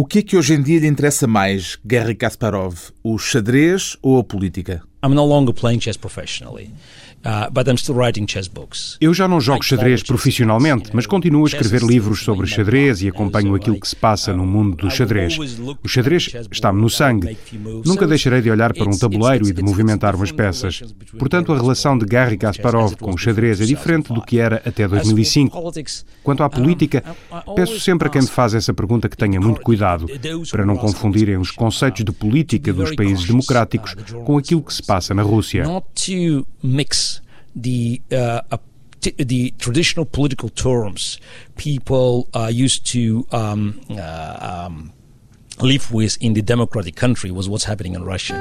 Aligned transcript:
O 0.00 0.04
que 0.04 0.20
é 0.20 0.22
que 0.22 0.36
hoje 0.36 0.54
em 0.54 0.62
dia 0.62 0.78
lhe 0.78 0.86
interessa 0.86 1.26
mais, 1.26 1.76
Garry 1.84 2.14
Kasparov? 2.14 2.92
O 3.02 3.18
xadrez 3.18 3.96
ou 4.00 4.16
a 4.20 4.22
política? 4.22 4.80
I'm 5.02 5.14
no 5.14 5.24
longer 5.24 5.52
playing 5.52 5.80
chess 5.80 5.96
professionally. 5.96 6.70
Uh, 7.18 7.50
Eu 9.00 9.12
já 9.12 9.26
não 9.26 9.40
jogo 9.40 9.64
xadrez 9.64 10.04
profissionalmente, 10.04 10.90
mas 10.92 11.04
continuo 11.04 11.44
a 11.44 11.48
escrever 11.48 11.82
livros 11.82 12.20
sobre 12.20 12.46
xadrez 12.46 13.02
e 13.02 13.08
acompanho 13.08 13.56
aquilo 13.56 13.78
que 13.80 13.88
se 13.88 13.96
passa 13.96 14.32
no 14.32 14.46
mundo 14.46 14.76
do 14.76 14.90
xadrez. 14.90 15.36
O 15.82 15.88
xadrez 15.88 16.30
está-me 16.50 16.80
no 16.80 16.88
sangue. 16.88 17.36
Nunca 17.84 18.06
deixarei 18.06 18.40
de 18.40 18.50
olhar 18.50 18.72
para 18.72 18.88
um 18.88 18.96
tabuleiro 18.96 19.48
e 19.48 19.52
de 19.52 19.62
movimentar 19.62 20.14
umas 20.14 20.30
peças. 20.30 20.80
Portanto, 21.18 21.52
a 21.52 21.56
relação 21.56 21.98
de 21.98 22.06
Garry 22.06 22.38
Kasparov 22.38 22.94
com 22.96 23.10
o 23.10 23.18
xadrez 23.18 23.60
é 23.60 23.66
diferente 23.66 24.12
do 24.12 24.22
que 24.22 24.38
era 24.38 24.62
até 24.64 24.86
2005. 24.86 25.72
Quanto 26.22 26.44
à 26.44 26.48
política, 26.48 27.02
peço 27.56 27.80
sempre 27.80 28.06
a 28.06 28.10
quem 28.10 28.22
me 28.22 28.28
faz 28.28 28.54
essa 28.54 28.72
pergunta 28.72 29.08
que 29.08 29.16
tenha 29.16 29.40
muito 29.40 29.60
cuidado, 29.60 30.06
para 30.52 30.64
não 30.64 30.76
confundirem 30.76 31.36
os 31.36 31.50
conceitos 31.50 32.04
de 32.04 32.12
política 32.12 32.72
dos 32.72 32.94
países 32.94 33.26
democráticos 33.26 33.96
com 34.24 34.38
aquilo 34.38 34.62
que 34.62 34.72
se 34.72 34.82
passa 34.88 35.14
na 35.14 35.22
Rússia 35.22 35.62
the 37.54 38.00
uh, 38.12 38.40
uh, 38.50 38.58
traditional 39.58 40.04
political 40.04 40.48
terms 40.48 41.20
people 41.56 42.28
are 42.34 42.50
used 42.50 42.86
to 42.86 43.26
um, 43.30 43.80
uh, 43.90 44.66
um, 44.66 44.92
live 45.60 45.92
with 45.92 46.16
in 46.20 46.34
the 46.34 46.42
democratic 46.42 46.96
country 46.96 47.30
was 47.30 47.48
what's 47.48 47.64
happening 47.64 47.94
in 47.94 48.04
Russia. 48.04 48.36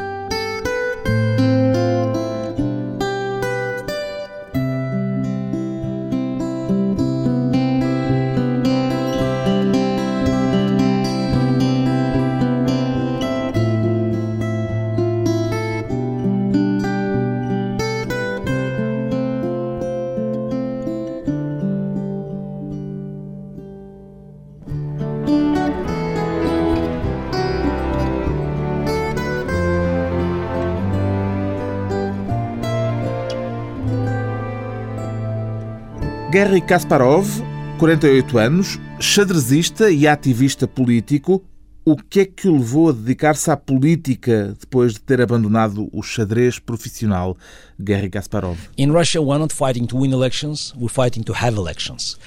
Garry 36.37 36.61
Kasparov, 36.61 37.27
48 37.79 38.37
anos, 38.37 38.79
xadrezista 38.99 39.89
e 39.89 40.07
ativista 40.07 40.67
político, 40.67 41.43
o 41.83 41.95
que 41.95 42.19
é 42.19 42.25
que 42.25 42.47
o 42.47 42.57
levou 42.57 42.89
a 42.89 42.91
dedicar-se 42.91 43.49
à 43.49 43.57
política 43.57 44.55
depois 44.59 44.93
de 44.93 45.01
ter 45.01 45.19
abandonado 45.19 45.89
o 45.91 46.03
xadrez 46.03 46.59
profissional, 46.59 47.35
Garry 47.79 48.09
Kasparov? 48.09 48.57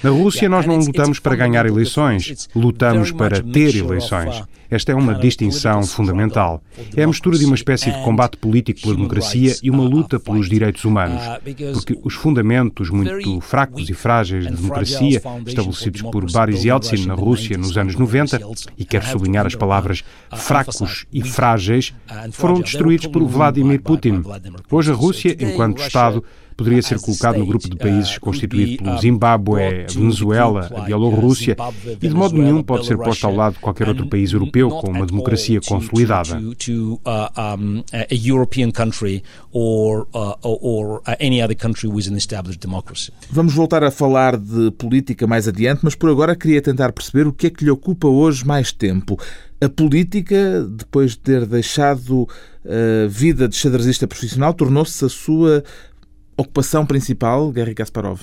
Na 0.01 0.09
Rússia 0.09 0.47
nós 0.47 0.65
não 0.65 0.77
lutamos 0.77 1.19
para 1.19 1.35
ganhar 1.35 1.65
eleições, 1.65 2.47
lutamos 2.55 3.11
para 3.11 3.41
ter 3.41 3.75
eleições. 3.75 4.39
Uh, 4.39 4.47
Esta 4.69 4.93
é 4.93 4.95
uma 4.95 5.13
distinção 5.15 5.83
fundamental. 5.83 6.63
É 6.95 7.03
a 7.03 7.07
mistura 7.07 7.37
de 7.37 7.45
uma 7.45 7.55
espécie 7.55 7.91
de 7.91 8.01
combate 8.03 8.37
político 8.37 8.81
pela 8.81 8.95
democracia 8.95 9.53
e 9.61 9.69
uma 9.69 9.83
luta 9.83 10.17
pelos 10.17 10.47
direitos 10.47 10.85
humanos. 10.85 11.21
Uh, 11.21 11.73
Porque 11.73 11.99
os 12.01 12.13
fundamentos 12.13 12.89
muito 12.89 13.41
fracos 13.41 13.89
e 13.89 13.93
frágeis 13.93 14.47
de 14.47 14.55
democracia, 14.55 15.21
estabelecidos 15.45 16.01
por 16.03 16.31
Boris 16.31 16.63
Yeltsin 16.63 17.05
na 17.05 17.13
Rússia 17.13 17.57
nos 17.57 17.77
anos 17.77 17.95
90, 17.95 18.39
e 18.77 18.85
quero 18.85 19.05
sublinhar 19.05 19.45
as 19.45 19.55
palavras 19.55 20.03
fracos 20.37 21.05
e 21.11 21.21
frágeis, 21.21 21.93
foram 22.31 22.61
destruídos 22.61 23.07
por 23.07 23.23
Vladimir 23.25 23.81
Putin. 23.81 24.23
Hoje 24.69 24.91
a 24.91 24.95
Rússia, 24.95 25.35
enquanto 25.45 25.81
Estado, 25.81 26.23
poderia 26.61 26.81
ser 26.83 26.99
colocado 26.99 27.39
no 27.39 27.45
grupo 27.45 27.67
de 27.67 27.75
países 27.75 28.17
constituído 28.19 28.83
pelo 28.83 28.99
Zimbábue, 28.99 29.61
a 29.61 29.91
Venezuela, 29.91 30.69
a 30.75 30.81
Bielorrússia 30.81 31.55
e 31.99 32.07
de 32.07 32.13
modo 32.13 32.37
nenhum 32.37 32.61
pode 32.61 32.85
ser 32.85 32.97
posto 32.97 33.25
ao 33.25 33.33
lado 33.33 33.53
de 33.53 33.59
qualquer 33.59 33.87
outro 33.87 34.07
país 34.07 34.31
europeu 34.31 34.69
com 34.69 34.91
uma 34.91 35.05
democracia 35.05 35.59
consolidada. 35.59 36.39
Vamos 43.31 43.53
voltar 43.53 43.83
a 43.83 43.89
falar 43.89 44.37
de 44.37 44.69
política 44.71 45.25
mais 45.25 45.47
adiante, 45.47 45.79
mas 45.83 45.95
por 45.95 46.09
agora 46.11 46.35
queria 46.35 46.61
tentar 46.61 46.91
perceber 46.91 47.25
o 47.27 47.33
que 47.33 47.47
é 47.47 47.49
que 47.49 47.63
lhe 47.63 47.71
ocupa 47.71 48.07
hoje 48.07 48.45
mais 48.45 48.71
tempo. 48.71 49.17
A 49.59 49.69
política, 49.69 50.67
depois 50.69 51.11
de 51.11 51.19
ter 51.19 51.45
deixado 51.45 52.27
a 52.65 53.07
vida 53.07 53.47
de 53.47 53.55
xadrezista 53.55 54.07
profissional, 54.07 54.53
tornou-se 54.53 55.03
a 55.05 55.09
sua 55.09 55.63
ocupação 56.37 56.85
principal, 56.85 57.51
Gary 57.51 57.73
Kasparov? 57.75 58.21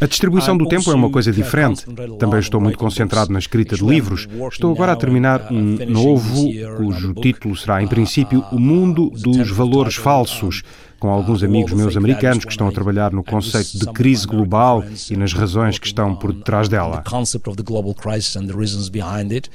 A 0.00 0.06
distribuição 0.06 0.56
do 0.56 0.66
tempo 0.66 0.90
é 0.90 0.94
uma 0.94 1.10
coisa 1.10 1.32
diferente. 1.32 1.84
Também 2.18 2.40
estou 2.40 2.60
muito 2.60 2.78
concentrado 2.78 3.32
na 3.32 3.38
escrita 3.38 3.76
de 3.76 3.84
livros. 3.84 4.28
Estou 4.50 4.72
agora 4.72 4.92
a 4.92 4.96
terminar 4.96 5.52
um 5.52 5.76
novo, 5.86 6.48
cujo 6.76 7.14
título 7.14 7.56
será, 7.56 7.82
em 7.82 7.88
princípio, 7.88 8.44
O 8.52 8.58
Mundo 8.58 9.10
dos 9.10 9.50
Valores 9.50 9.96
Falsos 9.96 10.62
com 10.98 11.08
alguns 11.08 11.42
amigos 11.42 11.72
meus 11.72 11.96
americanos 11.96 12.44
que 12.44 12.50
estão 12.50 12.66
a 12.66 12.72
trabalhar 12.72 13.12
no 13.12 13.22
conceito 13.22 13.78
de 13.78 13.86
crise 13.92 14.26
global 14.26 14.84
e 15.10 15.16
nas 15.16 15.32
razões 15.32 15.78
que 15.78 15.86
estão 15.86 16.14
por 16.14 16.32
detrás 16.32 16.68
dela. 16.68 17.02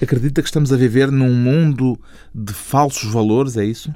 Acredita 0.01 0.41
que 0.41 0.47
estamos 0.47 0.71
a 0.71 0.77
viver 0.77 1.11
num 1.11 1.33
mundo 1.33 1.99
de 2.33 2.53
falsos 2.53 3.11
valores, 3.11 3.57
é 3.57 3.65
isso? 3.65 3.91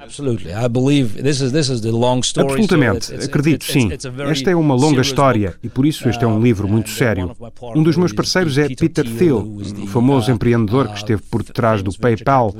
Absolutamente, 2.42 3.14
acredito, 3.14 3.64
sim. 3.64 3.90
Esta 4.30 4.50
é 4.50 4.56
uma 4.56 4.74
longa 4.74 5.00
história 5.00 5.54
e 5.62 5.68
por 5.68 5.86
isso 5.86 6.08
este 6.08 6.24
é 6.24 6.26
um 6.26 6.40
livro 6.40 6.68
muito 6.68 6.90
sério. 6.90 7.34
Um 7.74 7.82
dos 7.82 7.96
meus 7.96 8.12
parceiros 8.12 8.58
é 8.58 8.68
Peter 8.68 9.04
Thiel, 9.04 9.38
um 9.78 9.86
famoso 9.86 10.30
empreendedor 10.30 10.88
que 10.88 10.98
esteve 10.98 11.22
por 11.22 11.42
detrás 11.42 11.82
do 11.82 11.96
PayPal, 11.96 12.54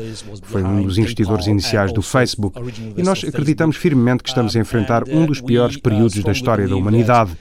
foi 0.45 0.63
um 0.63 0.83
dos 0.83 0.97
investidores 0.99 1.47
iniciais 1.47 1.93
do 1.93 2.01
Facebook, 2.01 2.59
e 2.97 3.03
nós 3.03 3.23
acreditamos 3.23 3.77
firmemente 3.77 4.23
que 4.23 4.31
estamos 4.31 4.57
a 4.57 4.59
enfrentar 4.59 4.78
enfrentar 4.79 5.05
um 5.09 5.27
dos 5.27 5.41
piores 5.41 5.77
períodos 5.77 6.23
da 6.23 6.33
história 6.33 6.69
da 6.69 6.77
humanidade. 6.77 7.33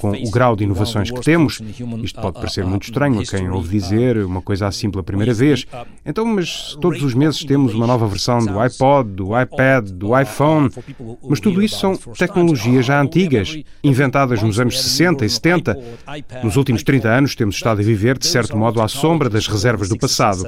Com 0.00 0.10
o 0.10 0.30
grau 0.30 0.54
de 0.54 0.64
inovações 0.64 1.10
que 1.10 1.20
temos, 1.22 1.60
isto 2.02 2.20
pode 2.20 2.34
parecer 2.34 2.64
muito 2.64 2.84
estranho 2.84 3.20
a 3.20 3.24
quem 3.24 3.48
ouve 3.48 3.70
dizer 3.70 4.18
uma 4.18 4.42
coisa 4.42 4.66
assim 4.66 4.90
pela 4.90 5.02
primeira 5.02 5.32
vez. 5.32 5.66
Então, 6.04 6.26
mas 6.26 6.76
todos 6.80 7.02
os 7.02 7.14
meses 7.14 7.42
temos 7.42 7.72
uma 7.72 7.86
nova 7.86 8.06
versão 8.06 8.44
do 8.44 8.60
iPod, 8.60 9.10
do 9.10 9.40
iPad, 9.40 9.88
do 9.88 10.18
iPhone. 10.18 10.70
Mas 11.26 11.40
tudo 11.40 11.62
isso 11.62 11.78
são 11.78 11.96
tecnologias 11.96 12.84
já 12.84 13.00
antigas, 13.00 13.58
inventadas 13.82 14.42
nos 14.42 14.60
anos 14.60 14.80
60 14.80 15.24
e 15.24 15.30
70. 15.30 15.78
Nos 16.44 16.56
últimos 16.56 16.82
30 16.82 17.08
anos 17.08 17.34
temos 17.34 17.54
estado 17.54 17.80
a 17.80 17.84
viver, 17.84 18.18
de 18.18 18.26
certo 18.26 18.56
modo, 18.56 18.82
à 18.82 18.88
sombra 18.88 19.30
das 19.30 19.46
reservas 19.46 19.88
do 19.88 19.96
passado. 19.96 20.44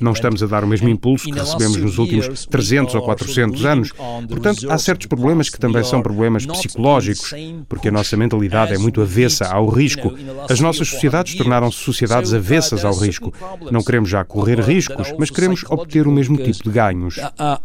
Não 0.00 0.12
estamos 0.12 0.42
a 0.44 0.46
dar 0.46 0.62
o 0.62 0.68
mesmo 0.68 0.88
impulso 0.88 1.24
que 1.24 1.38
recebemos 1.38 1.78
nos 1.78 1.98
últimos 1.98 2.46
300 2.46 2.94
ou 2.94 3.02
400 3.02 3.64
anos. 3.64 3.92
Portanto, 4.28 4.70
há 4.70 4.78
certos 4.78 5.08
problemas 5.08 5.48
que 5.48 5.58
também 5.58 5.79
são 5.86 6.02
problemas 6.02 6.46
psicológicos, 6.46 7.32
porque 7.68 7.88
a 7.88 7.92
nossa 7.92 8.16
mentalidade 8.16 8.74
é 8.74 8.78
muito 8.78 9.00
avessa 9.00 9.46
ao 9.46 9.68
risco. 9.68 10.14
As 10.48 10.60
nossas 10.60 10.88
sociedades 10.88 11.34
tornaram-se 11.34 11.78
sociedades 11.78 12.32
avessas 12.32 12.84
ao 12.84 12.94
risco. 12.94 13.32
Não 13.70 13.82
queremos 13.82 14.08
já 14.08 14.24
correr 14.24 14.60
riscos, 14.60 15.12
mas 15.18 15.30
queremos 15.30 15.64
obter 15.68 16.06
o 16.06 16.12
mesmo 16.12 16.36
tipo 16.36 16.64
de 16.64 16.70
ganhos. 16.70 17.16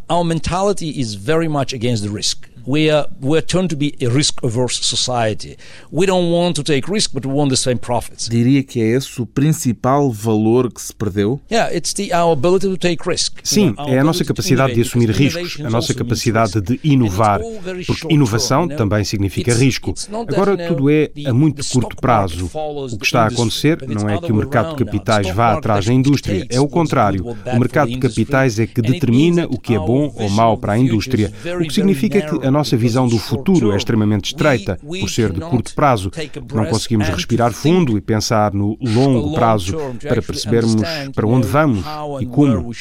Our 0.09 0.23
mentality 0.23 0.99
is 0.99 1.13
very 1.13 1.47
much 1.47 1.73
against 1.73 2.03
the 2.03 2.09
risk 2.09 2.54
we 2.65 2.89
are 2.89 3.07
we're 3.21 3.41
turned 3.41 3.69
to 3.69 3.75
be 3.75 3.95
a 4.01 4.09
risk 4.09 4.43
averse 4.43 4.83
society. 4.83 5.57
We 5.91 6.05
don't 6.05 6.31
want 6.31 6.55
to 6.55 6.63
take 6.63 6.91
risk, 6.91 7.11
but 7.13 7.25
we 7.25 7.33
want 7.33 7.49
the 7.49 7.57
same 7.57 7.77
profits. 7.77 8.27
Diria 8.27 8.63
que 8.63 8.81
é 8.81 8.95
esse 8.95 9.21
o 9.21 9.25
principal 9.25 10.11
valor 10.11 10.71
que 10.71 10.81
se 10.81 10.93
perdeu? 10.93 11.39
Yeah, 11.51 11.75
it's 11.75 11.93
the 11.93 12.13
our 12.13 12.33
ability 12.33 12.67
to 12.67 12.77
take 12.77 13.07
risk. 13.07 13.39
Sim, 13.43 13.75
é 13.87 13.99
a 13.99 14.03
nossa 14.03 14.23
capacidade 14.23 14.73
de 14.73 14.81
assumir 14.81 15.09
riscos, 15.11 15.57
a 15.63 15.69
nossa 15.69 15.93
capacidade 15.93 16.59
de 16.61 16.79
inovar, 16.83 17.39
porque 17.85 18.13
inovação 18.13 18.67
também 18.67 19.03
significa 19.03 19.53
risco. 19.53 19.93
Agora 20.27 20.57
tudo 20.67 20.89
é 20.89 21.11
a 21.25 21.33
muito 21.33 21.63
curto 21.67 21.95
prazo. 21.95 22.49
O 22.53 22.97
que 22.97 23.05
está 23.05 23.23
a 23.23 23.27
acontecer 23.27 23.85
não 23.87 24.09
é 24.09 24.19
que 24.19 24.31
o 24.31 24.35
mercado 24.35 24.75
de 24.75 24.83
capitais 24.83 25.29
vá 25.29 25.53
atrás 25.53 25.85
da 25.85 25.93
indústria, 25.93 26.45
é 26.49 26.59
o 26.59 26.67
contrário. 26.67 27.25
O 27.25 27.59
mercado 27.59 27.89
de 27.89 27.97
capitais 27.97 28.59
é 28.59 28.67
que 28.67 28.81
determina 28.81 29.45
o 29.47 29.59
que 29.59 29.75
é 29.75 29.79
bom 29.79 30.13
ou 30.15 30.29
mau 30.29 30.57
para 30.57 30.73
a 30.73 30.77
indústria, 30.77 31.31
o 31.59 31.67
que 31.67 31.73
significa 31.73 32.21
que 32.21 32.47
a 32.47 32.51
nossa 32.55 32.77
visão 32.77 33.07
do 33.07 33.17
futuro 33.17 33.71
é 33.71 33.77
extremamente 33.77 34.25
estreita, 34.25 34.79
por 34.81 35.09
ser 35.09 35.31
de 35.31 35.41
curto 35.41 35.73
prazo. 35.75 36.09
Não 36.53 36.65
conseguimos 36.65 37.07
respirar 37.09 37.51
fundo 37.51 37.97
e 37.97 38.01
pensar 38.01 38.53
no 38.53 38.77
longo 38.81 39.33
prazo 39.33 39.77
para 40.01 40.21
percebermos 40.21 40.75
para 41.13 41.27
onde 41.27 41.47
vamos 41.47 41.85
e 42.21 42.25
como. 42.25 42.71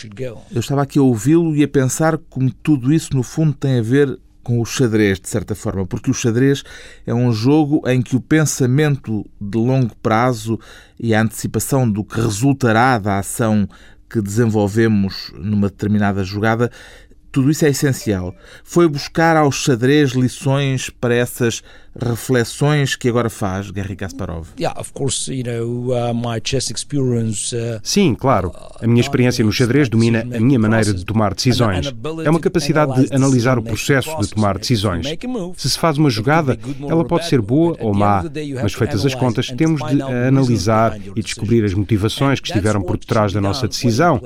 Eu 0.52 0.60
estava 0.60 0.82
aqui 0.82 0.98
a 0.98 1.02
ouvi-lo 1.02 1.54
e 1.56 1.62
a 1.62 1.68
pensar 1.68 2.18
como 2.30 2.50
tudo 2.50 2.92
isso, 2.92 3.14
no 3.14 3.22
fundo, 3.22 3.52
tem 3.52 3.78
a 3.78 3.82
ver 3.82 4.18
com 4.42 4.60
o 4.60 4.64
xadrez, 4.64 5.18
de 5.18 5.28
certa 5.28 5.54
forma, 5.54 5.86
porque 5.86 6.10
o 6.10 6.14
xadrez 6.14 6.62
é 7.06 7.14
um 7.14 7.32
jogo 7.32 7.82
em 7.88 8.02
que 8.02 8.14
o 8.14 8.20
pensamento 8.20 9.24
de 9.40 9.56
longo 9.56 9.96
prazo 9.96 10.60
e 11.00 11.14
a 11.14 11.22
antecipação 11.22 11.90
do 11.90 12.04
que 12.04 12.20
resultará 12.20 12.98
da 12.98 13.18
ação 13.18 13.66
que 14.08 14.20
desenvolvemos 14.20 15.32
numa 15.36 15.68
determinada 15.68 16.22
jogada 16.22 16.70
tudo 17.34 17.50
isso 17.50 17.66
é 17.66 17.70
essencial. 17.70 18.32
Foi 18.62 18.86
buscar 18.86 19.36
ao 19.36 19.50
xadrez 19.50 20.12
lições 20.12 20.88
para 20.88 21.16
essas 21.16 21.64
reflexões 22.00 22.96
que 22.96 23.08
agora 23.08 23.30
faz 23.30 23.70
Garry 23.70 23.96
Kasparov. 23.96 24.48
Uh, 27.52 27.80
Sim, 27.82 28.14
claro. 28.14 28.52
A 28.80 28.86
minha 28.86 29.00
experiência 29.00 29.44
no 29.44 29.52
xadrez 29.52 29.88
domina 29.88 30.20
a 30.20 30.40
minha 30.40 30.58
maneira 30.58 30.92
de 30.92 31.04
tomar 31.04 31.34
decisões. 31.34 31.92
É 32.24 32.30
uma 32.30 32.40
capacidade 32.40 33.06
de 33.06 33.14
analisar 33.14 33.58
o 33.58 33.62
processo 33.62 34.16
de 34.20 34.28
tomar 34.28 34.58
decisões. 34.58 35.06
Se 35.56 35.70
se 35.70 35.78
faz 35.78 35.98
uma 35.98 36.08
jogada, 36.08 36.58
ela 36.88 37.04
pode 37.04 37.26
ser 37.26 37.40
boa 37.40 37.76
ou 37.80 37.92
má, 37.92 38.24
mas 38.62 38.72
feitas 38.72 39.04
as 39.04 39.14
contas, 39.14 39.48
temos 39.48 39.80
de 39.88 40.00
analisar 40.02 40.98
e 41.14 41.22
descobrir 41.22 41.64
as 41.64 41.74
motivações 41.74 42.40
que 42.40 42.48
estiveram 42.48 42.82
por 42.82 42.96
detrás 42.96 43.32
da 43.32 43.40
nossa 43.40 43.66
decisão. 43.66 44.20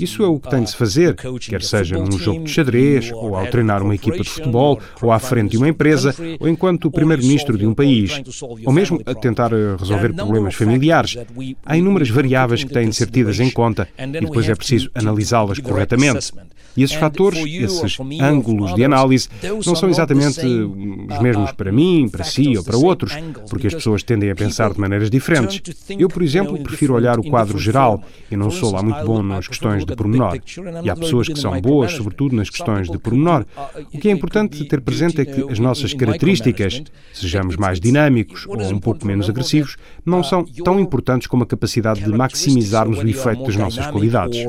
Isso 0.00 0.22
é 0.22 0.26
o 0.26 0.38
que 0.38 0.48
tem 0.48 0.62
de 0.62 0.70
se 0.70 0.76
fazer, 0.76 1.16
quer 1.40 1.62
seja 1.62 1.98
num 1.98 2.18
jogo 2.18 2.44
de 2.44 2.50
xadrez, 2.50 3.10
ou 3.12 3.36
ao 3.36 3.46
treinar 3.48 3.82
uma 3.82 3.94
equipa 3.94 4.22
de 4.22 4.30
futebol, 4.30 4.80
ou 5.00 5.12
à 5.12 5.18
frente 5.18 5.52
de 5.52 5.58
uma 5.58 5.68
empresa, 5.68 6.14
ou 6.38 6.48
enquanto 6.48 6.86
o 6.86 6.90
primeiro 6.90 7.11
primeiro-ministro 7.16 7.58
de 7.58 7.66
um 7.66 7.74
país, 7.74 8.20
ou 8.64 8.72
mesmo 8.72 9.00
a 9.04 9.14
tentar 9.14 9.52
eh, 9.52 9.76
resolver 9.78 10.12
problemas 10.14 10.54
familiares. 10.54 11.16
Há 11.64 11.76
inúmeras 11.76 12.10
variáveis 12.10 12.64
que 12.64 12.72
têm 12.72 12.88
de 12.88 12.96
ser 12.96 13.10
tidas 13.10 13.38
em 13.40 13.50
conta 13.50 13.88
e 13.98 14.20
depois 14.20 14.48
é 14.48 14.54
preciso 14.54 14.90
analisá-las 14.94 15.58
corretamente. 15.58 16.32
E 16.76 16.82
esses 16.82 16.96
fatores, 16.96 17.44
esses 17.44 17.98
ângulos 18.20 18.74
de 18.74 18.84
análise, 18.84 19.28
não 19.64 19.74
são 19.74 19.88
exatamente 19.88 20.40
os 20.40 21.18
mesmos 21.20 21.52
para 21.52 21.70
mim, 21.70 22.08
para 22.08 22.24
si 22.24 22.56
ou 22.56 22.64
para 22.64 22.76
outros, 22.76 23.12
porque 23.48 23.66
as 23.66 23.74
pessoas 23.74 24.02
tendem 24.02 24.30
a 24.30 24.34
pensar 24.34 24.72
de 24.72 24.80
maneiras 24.80 25.10
diferentes. 25.10 25.60
Eu, 25.90 26.08
por 26.08 26.22
exemplo, 26.22 26.58
prefiro 26.62 26.94
olhar 26.94 27.18
o 27.18 27.22
quadro 27.22 27.58
geral 27.58 28.02
e 28.30 28.36
não 28.36 28.50
sou 28.50 28.72
lá 28.72 28.82
muito 28.82 29.04
bom 29.04 29.22
nas 29.22 29.46
questões 29.46 29.84
de 29.84 29.94
pormenor. 29.94 30.38
E 30.82 30.90
há 30.90 30.96
pessoas 30.96 31.28
que 31.28 31.38
são 31.38 31.60
boas, 31.60 31.92
sobretudo 31.92 32.34
nas 32.34 32.48
questões 32.48 32.90
de 32.90 32.98
pormenor. 32.98 33.44
O 33.92 33.98
que 33.98 34.08
é 34.08 34.12
importante 34.12 34.64
ter 34.64 34.80
presente 34.80 35.20
é 35.20 35.24
que 35.24 35.50
as 35.50 35.58
nossas 35.58 35.92
características, 35.92 36.82
sejamos 37.12 37.56
mais 37.56 37.78
dinâmicos 37.78 38.46
ou 38.46 38.60
um 38.62 38.78
pouco 38.78 39.06
menos 39.06 39.28
agressivos, 39.28 39.76
não 40.04 40.22
são 40.22 40.44
tão 40.44 40.80
importantes 40.80 41.26
como 41.26 41.42
a 41.42 41.46
capacidade 41.46 42.02
de 42.02 42.10
maximizarmos 42.10 42.98
o 42.98 43.06
efeito 43.06 43.44
das 43.44 43.56
nossas 43.56 43.86
qualidades 43.88 44.42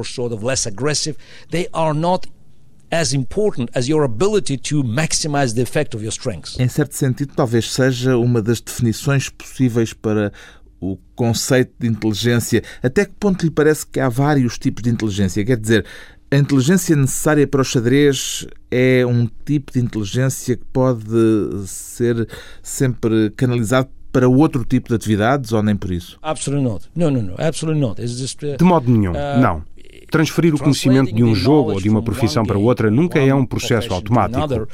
as 2.94 3.12
important 3.12 3.72
as 3.74 3.90
your 3.90 4.04
ability 4.04 4.56
to 4.56 4.84
maximize 4.84 5.56
the 5.56 5.62
effect 5.62 5.96
of 5.96 6.04
your 6.04 6.12
strengths. 6.12 6.60
Em 6.60 6.68
certo 6.68 6.96
sentido, 6.96 7.34
talvez 7.36 7.72
seja 7.72 8.16
uma 8.18 8.40
das 8.40 8.62
definições 8.62 9.30
possíveis 9.30 9.94
para 9.94 10.32
o 10.80 10.98
conceito 11.16 11.74
de 11.80 11.88
inteligência. 11.88 12.62
Até 12.84 13.06
que 13.06 13.14
ponto 13.20 13.44
lhe 13.44 13.50
parece 13.50 13.88
que 13.88 14.00
há 14.00 14.10
vários 14.10 14.60
tipos 14.60 14.84
de 14.84 14.92
inteligência? 14.92 15.44
Quer 15.44 15.58
dizer, 15.58 15.86
a 16.30 16.38
inteligência 16.38 16.96
necessária 16.96 17.48
para 17.48 17.62
o 17.62 17.64
xadrez 17.64 18.46
é 18.70 19.04
um 19.06 19.28
tipo 19.44 19.74
de 19.74 19.80
inteligência 19.80 20.56
que 20.56 20.66
pode 20.66 21.66
ser 21.66 22.28
sempre 22.62 23.32
canalizado 23.32 23.90
para 24.12 24.30
outro 24.30 24.64
tipo 24.64 24.90
de 24.90 24.96
atividades 24.96 25.52
ou 25.52 25.64
nem 25.64 25.76
por 25.76 25.92
isso? 25.92 26.20
Absolutely 26.22 26.64
not. 26.64 26.88
No, 26.96 27.10
no, 27.10 27.24
no. 27.24 27.36
Absolutely 27.40 27.82
not. 27.82 28.06
Just, 28.06 28.44
uh, 28.44 28.56
de 28.56 28.64
modo 28.64 28.90
nenhum, 28.92 29.14
uh, 29.14 29.42
não. 29.42 29.64
Transferir 30.14 30.54
o 30.54 30.60
conhecimento 30.60 31.12
de 31.12 31.24
um 31.24 31.34
jogo 31.34 31.72
ou 31.72 31.82
de 31.82 31.90
uma 31.90 32.04
profissão 32.04 32.46
para 32.46 32.56
outra 32.56 32.92
nunca 32.92 33.18
é 33.18 33.34
um 33.34 33.44
processo 33.44 33.92
automático 33.92 34.68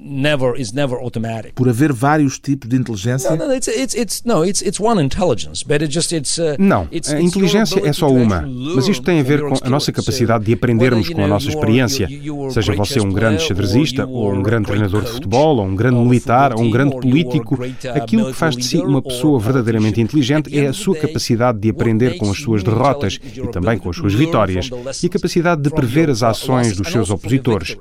never 0.00 0.58
is 0.58 0.72
never 0.72 0.98
automatic. 0.98 1.52
Por 1.54 1.68
haver 1.68 1.92
vários 1.92 2.38
tipos 2.38 2.68
de 2.68 2.76
inteligência? 2.76 3.34
Não, 3.36 3.52
it's, 3.52 3.68
it's, 3.68 3.94
it's, 3.94 4.22
no, 4.24 4.44
it's, 4.44 4.62
it's 4.62 4.80
one 4.80 5.02
intelligence, 5.02 5.64
but 5.64 5.82
it 5.82 5.92
just 5.92 6.12
it's 6.12 6.38
uh, 6.38 6.56
Não, 6.58 6.88
a 6.90 7.20
inteligência 7.20 7.80
é 7.86 7.92
só 7.92 8.08
uma, 8.08 8.42
mas 8.74 8.88
isto 8.88 9.04
tem 9.04 9.20
a 9.20 9.22
ver 9.22 9.40
com 9.40 9.54
a 9.60 9.70
nossa 9.70 9.92
capacidade 9.92 10.44
de 10.44 10.52
aprendermos 10.52 11.08
com 11.08 11.22
a 11.22 11.28
nossa 11.28 11.48
experiência. 11.48 12.08
Seja 12.50 12.74
você 12.74 13.00
um 13.00 13.10
grande 13.10 13.42
xadrezista, 13.42 14.06
ou 14.06 14.32
um 14.32 14.42
grande 14.42 14.66
treinador 14.66 15.02
de 15.02 15.10
futebol, 15.10 15.58
ou 15.58 15.64
um 15.64 15.76
grande 15.76 15.98
militar, 15.98 16.54
ou 16.54 16.62
um 16.62 16.70
grande 16.70 16.98
político, 16.98 17.54
uh, 17.54 17.96
aquilo 17.96 18.26
que 18.26 18.32
faz 18.32 18.56
de 18.56 18.64
si 18.64 18.78
uma 18.78 19.02
pessoa 19.02 19.38
verdadeiramente 19.38 20.00
inteligente 20.00 20.56
é 20.56 20.66
a 20.66 20.72
sua 20.72 20.96
capacidade 20.96 21.58
de 21.58 21.70
aprender 21.70 22.16
com 22.16 22.30
as 22.30 22.38
suas 22.38 22.62
derrotas 22.62 23.18
e 23.22 23.46
também 23.48 23.78
com 23.78 23.90
as 23.90 23.96
suas 23.96 24.14
vitórias, 24.14 24.70
e 25.02 25.06
a 25.06 25.10
capacidade 25.10 25.62
de 25.62 25.70
prever 25.70 26.10
as 26.10 26.22
ações 26.22 26.76
dos 26.76 26.88
seus 26.88 27.10
opositores. 27.10 27.76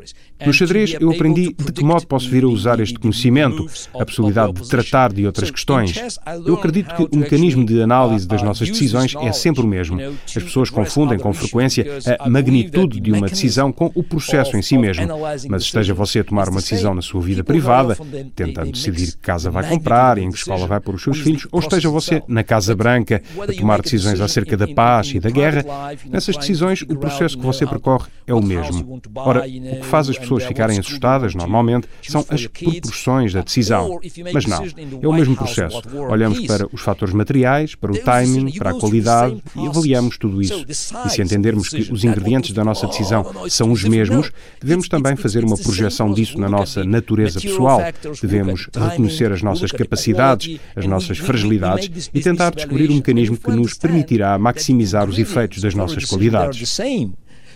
No 0.46 0.52
xadrez 0.52 0.96
eu 1.00 1.12
aprendi 1.12 1.54
de 1.54 1.72
que 1.72 1.85
modo 1.86 2.06
posso 2.08 2.30
vir 2.30 2.44
a 2.44 2.48
usar 2.48 2.80
este 2.80 2.98
conhecimento, 3.00 3.66
a 3.94 4.06
possibilidade 4.06 4.54
de 4.54 4.70
tratar 4.70 5.14
de 5.14 5.26
outras 5.26 5.52
questões. 5.52 6.18
Eu 6.46 6.56
acredito 6.56 6.94
que 6.96 7.04
o 7.04 7.20
mecanismo 7.20 7.66
de 7.66 7.82
análise 7.82 8.28
das 8.28 8.42
nossas 8.42 8.70
decisões 8.70 9.16
é 9.16 9.32
sempre 9.32 9.64
o 9.64 9.68
mesmo. 9.68 10.00
As 10.26 10.34
pessoas 10.44 10.70
confundem 10.70 11.20
com 11.20 11.34
frequência 11.34 11.86
a 12.20 12.30
magnitude 12.30 13.00
de 13.00 13.12
uma 13.12 13.28
decisão 13.28 13.72
com 13.72 13.92
o 13.94 14.04
processo 14.04 14.58
em 14.58 14.62
si 14.62 14.78
mesmo. 14.78 15.08
Mas 15.50 15.64
esteja 15.64 15.94
você 15.94 16.20
a 16.20 16.24
tomar 16.24 16.50
uma 16.50 16.60
decisão 16.60 16.94
na 16.94 17.02
sua 17.02 17.22
vida 17.22 17.44
privada, 17.44 17.98
tentando 18.36 18.72
decidir 18.72 19.12
que 19.12 19.18
casa 19.18 19.50
vai 19.50 19.68
comprar 19.68 20.18
e 20.18 20.24
em 20.24 20.32
que 20.32 20.38
escola 20.38 20.68
vai 20.68 20.80
pôr 20.80 20.96
os 20.96 21.04
seus 21.04 21.20
filhos, 21.20 21.48
ou 21.52 21.60
esteja 21.60 21.90
você 21.90 22.22
na 22.28 22.44
Casa 22.44 22.76
Branca 22.76 23.22
a 23.42 23.54
tomar 23.54 23.82
decisões 23.82 24.20
acerca 24.22 24.58
da 24.58 24.68
paz 24.68 25.12
e 25.14 25.20
da 25.20 25.30
guerra, 25.30 25.64
nessas 26.10 26.38
decisões 26.38 26.82
o 26.82 26.96
processo 26.96 27.38
que 27.38 27.46
você 27.46 27.66
percorre 27.66 28.08
é 28.28 28.34
o 28.34 28.42
mesmo. 28.42 29.02
Ora, 29.16 29.42
o 29.42 29.80
que 29.82 29.86
faz 29.86 30.10
as 30.10 30.18
pessoas 30.18 30.44
ficarem 30.44 30.80
assustadas, 30.80 31.36
normalmente, 31.36 31.75
são 32.02 32.26
as 32.30 32.48
proporções 32.48 33.34
da 33.34 33.42
decisão. 33.42 34.00
Mas 34.34 34.46
não, 34.46 34.64
é 35.02 35.08
o 35.08 35.14
mesmo 35.14 35.36
processo. 35.36 35.82
Olhamos 36.10 36.46
para 36.46 36.68
os 36.72 36.82
fatores 36.82 37.14
materiais, 37.14 37.76
para 37.76 37.92
o 37.92 37.98
timing, 37.98 38.52
para 38.54 38.72
a 38.72 38.74
qualidade 38.74 39.42
e 39.56 39.68
avaliamos 39.68 40.18
tudo 40.18 40.42
isso. 40.42 40.66
E 40.68 41.10
se 41.10 41.22
entendermos 41.22 41.70
que 41.70 41.92
os 41.92 42.04
ingredientes 42.04 42.52
da 42.54 42.64
nossa 42.64 42.88
decisão 42.88 43.26
são 43.50 43.72
os 43.72 43.84
mesmos, 43.84 44.32
devemos 44.62 44.88
também 44.88 45.16
fazer 45.16 45.44
uma 45.44 45.58
projeção 45.58 46.14
disso 46.14 46.40
na 46.40 46.50
nossa 46.50 46.84
natureza 46.84 47.40
pessoal. 47.40 47.82
Devemos 48.22 48.68
reconhecer 48.74 49.32
as 49.32 49.42
nossas 49.42 49.72
capacidades, 49.72 50.60
as 50.76 50.86
nossas 50.86 51.18
fragilidades 51.18 52.10
e 52.14 52.22
tentar 52.22 52.52
descobrir 52.52 52.90
um 52.92 52.96
mecanismo 52.96 53.38
que 53.38 53.52
nos 53.52 53.74
permitirá 53.74 54.38
maximizar 54.38 55.10
os 55.10 55.18
efeitos 55.18 55.62
das 55.62 55.74
nossas 55.74 56.06
qualidades. 56.06 56.76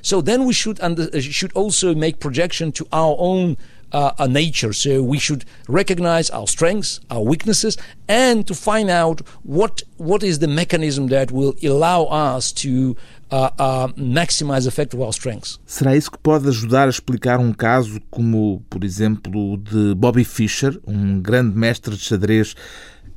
So 0.02 0.22
then 0.22 0.46
we 0.46 0.54
should, 0.54 0.80
under, 0.82 1.10
should 1.22 1.52
also 1.56 1.94
make 1.94 2.20
projection 2.20 2.72
to 2.72 2.88
our 2.92 3.16
own 3.20 3.58
uh, 3.92 4.12
a 4.20 4.28
nature. 4.28 4.74
So 4.74 5.04
we 5.04 5.20
should 5.20 5.46
recognize 5.68 6.30
our 6.30 6.48
strengths, 6.48 7.00
our 7.10 7.24
weaknesses, 7.24 7.78
and 8.08 8.46
to 8.48 8.56
find 8.56 8.90
out 8.90 9.22
what 9.44 9.84
what 9.98 10.24
is 10.24 10.40
the 10.40 10.48
mechanism 10.48 11.08
that 11.08 11.32
will 11.32 11.54
allow 11.64 12.06
us 12.06 12.52
to 12.54 12.96
uh, 13.32 13.50
uh, 13.58 13.88
maximize 13.98 14.64
the 14.64 14.70
effect 14.70 14.94
of 14.94 15.02
our 15.02 15.14
strengths. 15.14 15.60
Será 15.66 15.96
isso 15.96 16.12
que 16.12 16.18
pode 16.18 16.48
ajudar 16.48 16.88
a 16.88 16.90
explicar 16.90 17.40
um 17.40 17.54
caso 17.54 18.00
como, 18.10 18.64
por 18.70 18.84
exemplo, 18.84 19.54
o 19.54 19.58
de 19.58 19.94
Bobby 19.96 20.24
Fischer, 20.24 20.80
um 20.88 21.20
grande 21.22 21.56
mestre 21.58 21.96
de 21.96 22.04
xadrez 22.04 22.56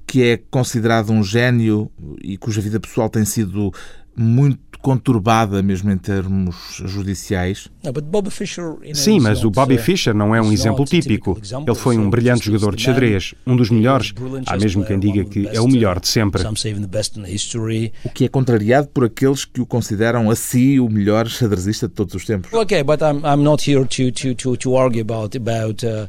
que 0.07 0.23
é 0.25 0.37
considerado 0.37 1.11
um 1.11 1.23
gênio 1.23 1.91
e 2.23 2.37
cuja 2.37 2.61
vida 2.61 2.79
pessoal 2.79 3.09
tem 3.09 3.25
sido 3.25 3.73
muito 4.17 4.73
conturbada 4.83 5.63
mesmo 5.63 5.91
em 5.91 5.97
termos 5.97 6.83
judiciais. 6.85 7.69
Sim, 8.93 9.21
mas 9.21 9.45
o 9.45 9.51
Bobby 9.51 9.77
uh, 9.77 9.79
Fischer 9.79 10.13
não 10.13 10.35
é 10.35 10.43
um 10.43 10.53
exemplo 10.53 10.85
típico. 10.85 11.41
Ele 11.67 11.75
foi 11.77 11.97
um 11.97 12.11
brilhante 12.11 12.47
jogador 12.47 12.75
de 12.75 12.83
xadrez, 12.83 13.33
um 13.47 13.57
dos 13.57 13.71
melhores. 13.71 14.13
Há 14.45 14.57
mesmo 14.57 14.85
quem 14.85 14.99
diga 14.99 15.25
que 15.25 15.47
é 15.47 15.61
o 15.61 15.69
melhor 15.69 16.01
de 16.01 16.09
sempre. 16.09 16.43
O 18.05 18.09
que 18.11 18.25
é 18.25 18.29
contrariado 18.29 18.89
por 18.89 19.05
aqueles 19.05 19.45
que 19.45 19.61
o 19.61 19.67
consideram 19.67 20.29
a 20.29 20.35
si 20.35 20.81
o 20.81 20.89
melhor 20.89 21.29
xadrezista 21.29 21.87
de 21.87 21.95
todos 21.95 22.15
os 22.15 22.25
tempos. 22.25 22.51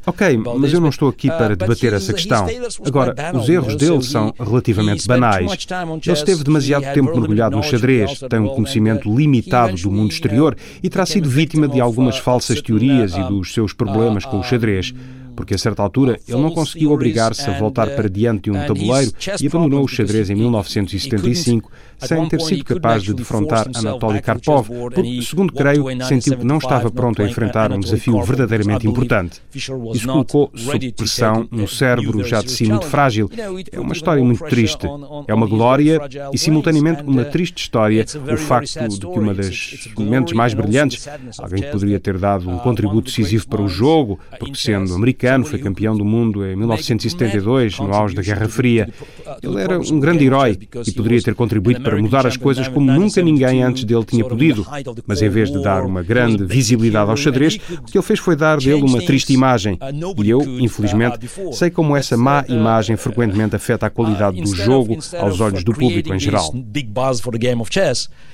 Ok, 0.06 0.38
mas 0.60 0.74
eu 0.74 0.82
não 0.82 0.90
estou 0.90 1.10
aqui 1.10 1.30
uh, 1.30 1.38
para 1.38 1.56
debater 1.56 1.94
essa 1.94 2.12
questão. 2.12 2.48
Agora, 2.86 3.16
os 3.36 3.48
erros 3.48 3.76
dele 3.76 4.02
são 4.02 4.34
relativamente 4.40 5.08
banais. 5.08 5.68
Ele 6.04 6.14
esteve 6.14 6.44
demasiado 6.44 6.92
tempo 6.92 7.16
mergulhado 7.20 7.56
no 7.56 7.62
xadrez, 7.62 7.93
tem 8.30 8.40
um 8.40 8.48
conhecimento 8.48 9.14
limitado 9.14 9.76
do 9.76 9.92
mundo 9.92 10.12
exterior 10.12 10.56
e 10.82 10.90
terá 10.90 11.06
sido 11.06 11.30
vítima 11.30 11.68
de 11.68 11.80
algumas 11.80 12.18
falsas 12.18 12.62
teorias 12.62 13.16
e 13.16 13.24
dos 13.24 13.54
seus 13.54 13.74
problemas 13.74 14.26
com 14.26 14.40
o 14.40 14.44
xadrez. 14.44 14.94
Porque 15.36 15.54
a 15.54 15.58
certa 15.58 15.82
altura 15.82 16.20
ele 16.28 16.42
não 16.42 16.52
conseguiu 16.52 16.92
obrigar-se 16.92 17.50
a 17.50 17.58
voltar 17.58 17.90
para 17.92 18.10
diante 18.10 18.44
de 18.44 18.52
um 18.52 18.66
tabuleiro 18.66 19.12
e 19.42 19.48
abandonou 19.48 19.84
o 19.84 19.88
xadrez 19.88 20.30
em 20.30 20.36
1975 20.36 21.72
sem 22.00 22.28
ter 22.28 22.42
sido 22.42 22.63
capaz 22.66 23.04
de 23.04 23.13
defrontar 23.13 23.68
Anatoly 23.74 24.22
Karpov, 24.22 24.68
porque, 24.94 25.22
segundo 25.22 25.54
creio, 25.54 25.86
sentiu 26.06 26.38
que 26.38 26.46
não 26.46 26.58
estava 26.58 26.92
pronto 26.92 27.22
a 27.22 27.25
enfrentar 27.25 27.72
um 27.72 27.80
desafio 27.80 28.22
verdadeiramente 28.22 28.88
importante. 28.88 29.42
Isso 29.54 30.08
colocou 30.08 30.52
sob 30.56 30.92
pressão 30.92 31.48
um 31.52 31.68
cérebro 31.68 32.24
já 32.24 32.42
de 32.42 32.52
si 32.52 32.66
muito 32.66 32.86
frágil. 32.88 33.30
É 33.72 33.80
uma 33.80 33.94
história 33.94 34.24
muito 34.24 34.44
triste. 34.46 34.86
É 35.28 35.34
uma 35.34 35.48
glória 35.48 36.00
e, 36.34 36.38
simultaneamente, 36.38 37.04
uma 37.04 37.25
triste 37.25 37.60
história 37.60 38.06
o 38.34 38.38
facto 38.38 38.88
de 38.88 39.00
que 39.00 39.20
uma 39.20 39.34
das 39.34 39.88
mentes 39.98 40.34
mais 40.34 40.54
brilhantes, 40.54 41.08
alguém 41.40 41.62
que 41.62 41.72
poderia 41.72 42.00
ter 42.00 42.18
dado 42.18 42.50
um 42.50 42.58
contributo 42.60 43.10
decisivo 43.10 43.48
para 43.48 43.62
o 43.62 43.68
jogo, 43.68 44.20
porque 44.40 44.56
sendo 44.56 44.94
americano, 44.94 45.23
foi 45.46 45.60
campeão 45.60 45.96
do 45.96 46.06
mundo 46.06 46.46
em 46.46 46.56
1972, 46.56 47.80
no 47.80 47.94
auge 47.94 48.15
da 48.15 48.22
Guerra 48.22 48.48
Fria. 48.48 48.89
Ele 49.42 49.62
era 49.62 49.80
um 49.80 50.00
grande 50.00 50.25
herói 50.25 50.58
e 50.86 50.92
poderia 50.92 51.22
ter 51.22 51.36
contribuído 51.36 51.82
para 51.82 52.00
mudar 52.01 52.25
as 52.25 52.38
coisas 52.38 52.68
como 52.68 52.92
nunca 52.92 53.22
ninguém 53.22 53.63
antes 53.63 53.84
dele 53.84 54.03
tinha 54.03 54.25
podido. 54.25 54.65
Mas 55.08 55.22
em 55.22 55.30
vez 55.30 55.51
de 55.51 55.62
dar 55.62 55.84
uma 55.84 56.03
grande 56.03 56.44
visibilidade 56.44 57.10
ao 57.10 57.18
xadrez, 57.18 57.56
o 57.56 57.84
que 57.84 57.98
ele 57.98 58.06
fez 58.06 58.20
foi 58.20 58.36
dar 58.36 58.58
dele 58.58 58.82
uma 58.82 59.01
triste 59.01 59.34
imagem. 59.34 59.77
E 60.24 60.30
eu, 60.30 60.42
infelizmente, 60.60 61.20
sei 61.53 61.70
como 61.70 61.96
essa 61.96 62.18
má 62.18 62.44
imagem 62.48 62.96
frequentemente 62.96 63.56
afeta 63.56 63.88
a 63.88 63.89
qualidade 63.89 64.42
do 64.42 64.56
jogo 64.56 64.98
aos 65.20 65.39
olhos 65.39 65.63
do 65.63 65.74
público 65.74 66.13
em 66.13 66.20
geral. 66.20 66.53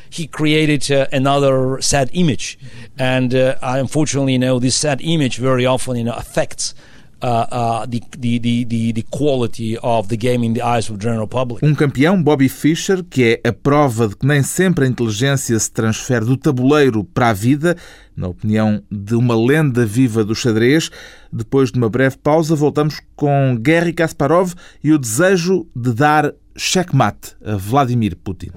he 0.09 0.27
created 0.27 0.89
uh, 0.91 1.07
another 1.11 1.81
sad 1.81 2.09
image, 2.13 2.57
and 2.97 3.33
uh, 3.33 3.55
unfortunately, 3.61 4.33
you 4.33 4.39
know, 4.39 4.59
this 4.59 4.75
sad 4.75 5.01
image 5.01 5.37
very 5.37 5.65
often, 5.65 5.95
you 5.95 6.03
know, 6.03 6.13
affects 6.13 6.73
Uh, 7.21 7.83
uh, 7.83 7.85
the, 7.85 7.99
the, 8.17 8.39
the, 8.39 8.93
the 8.93 9.03
quality 9.11 9.77
of 9.83 10.07
the 10.07 10.15
game 10.15 10.41
in 10.41 10.53
the 10.53 10.61
eyes 10.61 10.89
of 10.89 10.97
the 10.97 11.03
general 11.03 11.27
public. 11.27 11.65
Um 11.65 11.75
campeão, 11.75 12.23
Bobby 12.23 12.47
Fischer, 12.47 13.03
que 13.03 13.41
é 13.43 13.49
a 13.49 13.51
prova 13.51 14.07
de 14.07 14.15
que 14.15 14.25
nem 14.25 14.41
sempre 14.41 14.85
a 14.85 14.87
inteligência 14.87 15.59
se 15.59 15.69
transfere 15.69 16.23
do 16.23 16.37
tabuleiro 16.37 17.03
para 17.03 17.29
a 17.29 17.33
vida, 17.33 17.75
na 18.15 18.29
opinião 18.29 18.81
de 18.89 19.15
uma 19.15 19.35
lenda 19.35 19.85
viva 19.85 20.23
do 20.23 20.33
xadrez. 20.33 20.89
Depois 21.31 21.73
de 21.73 21.77
uma 21.77 21.89
breve 21.89 22.15
pausa, 22.17 22.55
voltamos 22.55 23.01
com 23.17 23.57
Gary 23.59 23.91
Kasparov 23.91 24.53
e 24.81 24.93
o 24.93 24.97
desejo 24.97 25.67
de 25.75 25.93
dar 25.93 26.33
checkmate 26.55 27.35
a 27.43 27.57
Vladimir 27.57 28.15
Putin. 28.15 28.51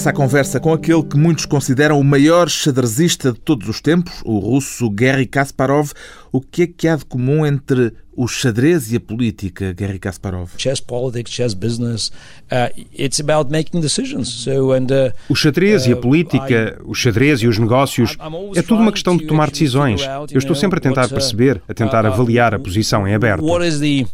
Regresso 0.00 0.08
à 0.08 0.12
conversa 0.14 0.58
com 0.58 0.72
aquele 0.72 1.02
que 1.02 1.18
muitos 1.18 1.44
consideram 1.44 2.00
o 2.00 2.04
maior 2.04 2.48
xadrezista 2.48 3.32
de 3.32 3.38
todos 3.38 3.68
os 3.68 3.82
tempos, 3.82 4.22
o 4.24 4.38
russo 4.38 4.88
Garry 4.88 5.26
Kasparov, 5.26 5.92
o 6.32 6.40
que 6.40 6.62
é 6.62 6.66
que 6.66 6.88
há 6.88 6.96
de 6.96 7.04
comum 7.04 7.44
entre 7.44 7.92
o 8.16 8.26
xadrez 8.26 8.90
e 8.92 8.96
a 8.96 9.00
política, 9.00 9.74
Garry 9.74 9.98
Kasparov? 9.98 10.52
Chess 10.56 10.80
politics, 10.80 11.30
chess 11.30 11.52
business, 11.52 12.10
uh, 12.50 12.72
it's 12.98 13.20
about 13.20 13.52
making 13.52 13.82
decisions. 13.82 14.28
So, 14.28 14.72
and, 14.72 14.86
uh, 14.90 15.12
o 15.28 15.34
xadrez 15.34 15.84
e 15.86 15.92
a 15.92 15.96
uh, 15.96 16.00
política, 16.00 16.80
o 16.86 16.94
xadrez 16.94 17.42
e 17.42 17.46
os 17.46 17.58
negócios, 17.58 18.16
é 18.56 18.62
tudo 18.62 18.80
uma 18.80 18.92
questão 18.92 19.18
de 19.18 19.26
tomar 19.26 19.50
decisões. 19.50 20.00
Eu 20.30 20.38
estou 20.38 20.56
sempre 20.56 20.78
a 20.78 20.80
tentar 20.80 21.08
perceber, 21.08 21.60
a 21.68 21.74
tentar 21.74 22.06
avaliar 22.06 22.54
a 22.54 22.58
posição 22.58 23.06
em 23.06 23.14
aberto. 23.14 23.44
What 23.44 23.66
is 23.66 23.80
the 23.80 24.06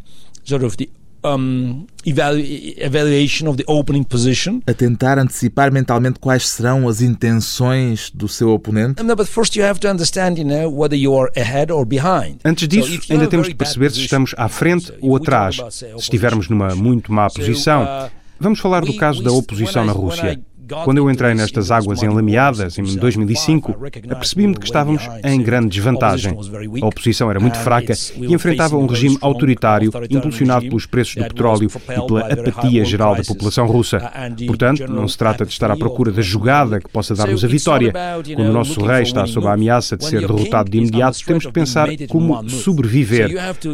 sort 0.44 0.64
of 0.64 0.76
the 0.76 0.88
um, 1.34 1.86
evaluation 2.04 3.48
of 3.48 3.56
the 3.56 3.64
opening 3.66 4.02
position. 4.02 4.60
A 4.66 4.74
tentar 4.74 5.18
antecipar 5.18 5.72
mentalmente 5.72 6.18
quais 6.18 6.48
serão 6.48 6.88
as 6.88 7.00
intenções 7.00 8.10
do 8.14 8.28
seu 8.28 8.50
oponente. 8.50 9.02
No, 9.02 9.16
but 9.16 9.26
first 9.26 9.56
you 9.56 9.64
have 9.64 9.80
to 9.80 9.88
understand, 9.88 10.38
you 10.38 10.44
know, 10.44 10.70
whether 10.70 10.98
you 10.98 11.18
are 11.18 11.30
ahead 11.36 11.72
or 11.72 11.84
behind. 11.84 12.38
Antes 12.44 12.68
disso, 12.68 13.02
so 13.02 13.12
ainda 13.12 13.26
temos 13.26 13.48
de 13.48 13.54
perceber 13.54 13.90
se 13.90 14.00
estamos 14.00 14.34
à 14.36 14.48
frente 14.48 14.92
ou 15.00 15.16
atrás. 15.16 15.56
Se 15.70 15.86
estivermos 15.96 16.48
numa 16.48 16.74
muito 16.74 17.12
má 17.12 17.28
posição, 17.28 17.84
uh, 17.84 18.10
Vamos 18.38 18.60
falar 18.60 18.84
do 18.84 18.94
caso 18.94 19.22
da 19.22 19.32
oposição 19.32 19.84
na 19.84 19.92
Rússia. 19.92 20.38
Quando 20.84 20.98
eu 20.98 21.10
entrei 21.10 21.34
nestas 21.34 21.70
águas 21.70 22.02
enlameadas, 22.02 22.78
em 22.78 22.96
2005, 22.96 23.76
apercebi-me 24.10 24.54
de 24.54 24.60
que 24.60 24.66
estávamos 24.66 25.02
em 25.24 25.42
grande 25.42 25.68
desvantagem. 25.68 26.36
A 26.82 26.86
oposição 26.86 27.30
era 27.30 27.38
muito 27.40 27.58
fraca 27.58 27.92
e 28.16 28.32
enfrentava 28.32 28.76
um 28.76 28.86
regime 28.86 29.18
autoritário 29.20 29.90
impulsionado 30.10 30.66
pelos 30.66 30.86
preços 30.86 31.16
do 31.16 31.22
petróleo 31.24 31.68
e 31.68 32.06
pela 32.06 32.32
apatia 32.32 32.84
geral 32.84 33.14
da 33.14 33.22
população 33.22 33.66
russa. 33.66 34.00
Portanto, 34.46 34.86
não 34.90 35.06
se 35.06 35.16
trata 35.16 35.44
de 35.44 35.52
estar 35.52 35.70
à 35.70 35.76
procura 35.76 36.10
da 36.10 36.22
jogada 36.22 36.80
que 36.80 36.88
possa 36.88 37.14
dar-nos 37.14 37.44
a 37.44 37.48
vitória. 37.48 37.92
Quando 38.34 38.48
o 38.48 38.52
nosso 38.52 38.80
rei 38.84 39.02
está 39.02 39.26
sob 39.26 39.46
a 39.46 39.52
ameaça 39.52 39.96
de 39.96 40.04
ser 40.04 40.20
derrotado 40.20 40.70
de 40.70 40.78
imediato, 40.78 41.18
temos 41.24 41.44
de 41.44 41.52
pensar 41.52 41.88
como 42.08 42.48
sobreviver. 42.48 43.30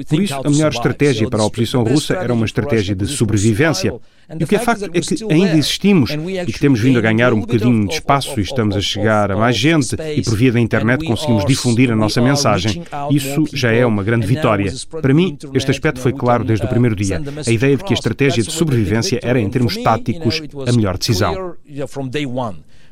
Por 0.09 0.21
isso, 0.21 0.41
a 0.45 0.51
melhor 0.51 0.73
estratégia 0.73 1.29
para 1.29 1.43
a 1.43 1.47
oposição 1.47 1.83
russa 1.85 2.15
era 2.15 2.33
uma 2.33 2.47
estratégia 2.47 2.95
de 2.95 3.07
sobrevivência. 3.07 3.95
E 4.39 4.45
o 4.45 4.47
que 4.47 4.57
é 4.57 4.59
facto 4.59 4.85
é 4.85 5.01
que 5.01 5.33
ainda 5.33 5.57
existimos 5.57 6.11
e 6.11 6.53
que 6.53 6.59
temos 6.59 6.81
vindo 6.81 6.99
a 6.99 7.03
ganhar 7.03 7.33
um 7.33 7.41
bocadinho 7.41 7.87
de 7.87 7.95
espaço 7.95 8.39
e 8.39 8.43
estamos 8.43 8.77
a 8.77 8.81
chegar 8.81 9.31
a 9.31 9.37
mais 9.37 9.57
gente 9.57 9.97
e 10.17 10.23
por 10.23 10.37
via 10.37 10.53
da 10.53 10.61
internet 10.61 11.05
conseguimos 11.05 11.45
difundir 11.45 11.91
a 11.91 11.97
nossa 11.97 12.21
mensagem. 12.21 12.83
Isso 13.11 13.45
já 13.53 13.73
é 13.73 13.85
uma 13.85 14.03
grande 14.03 14.27
vitória. 14.27 14.73
Para 15.01 15.13
mim, 15.13 15.37
este 15.55 15.71
aspecto 15.71 16.01
foi 16.01 16.13
claro 16.13 16.45
desde 16.45 16.65
o 16.65 16.69
primeiro 16.69 16.97
dia. 16.97 17.21
A 17.47 17.51
ideia 17.51 17.77
de 17.77 17.85
que 17.85 17.93
a 17.93 17.95
estratégia 17.95 18.43
de 18.43 18.53
sobrevivência 18.53 19.21
era, 19.23 19.41
em 19.41 19.49
termos 19.51 19.77
táticos, 19.77 20.43
a 20.67 20.73
melhor 20.73 20.97
decisão. 20.97 21.57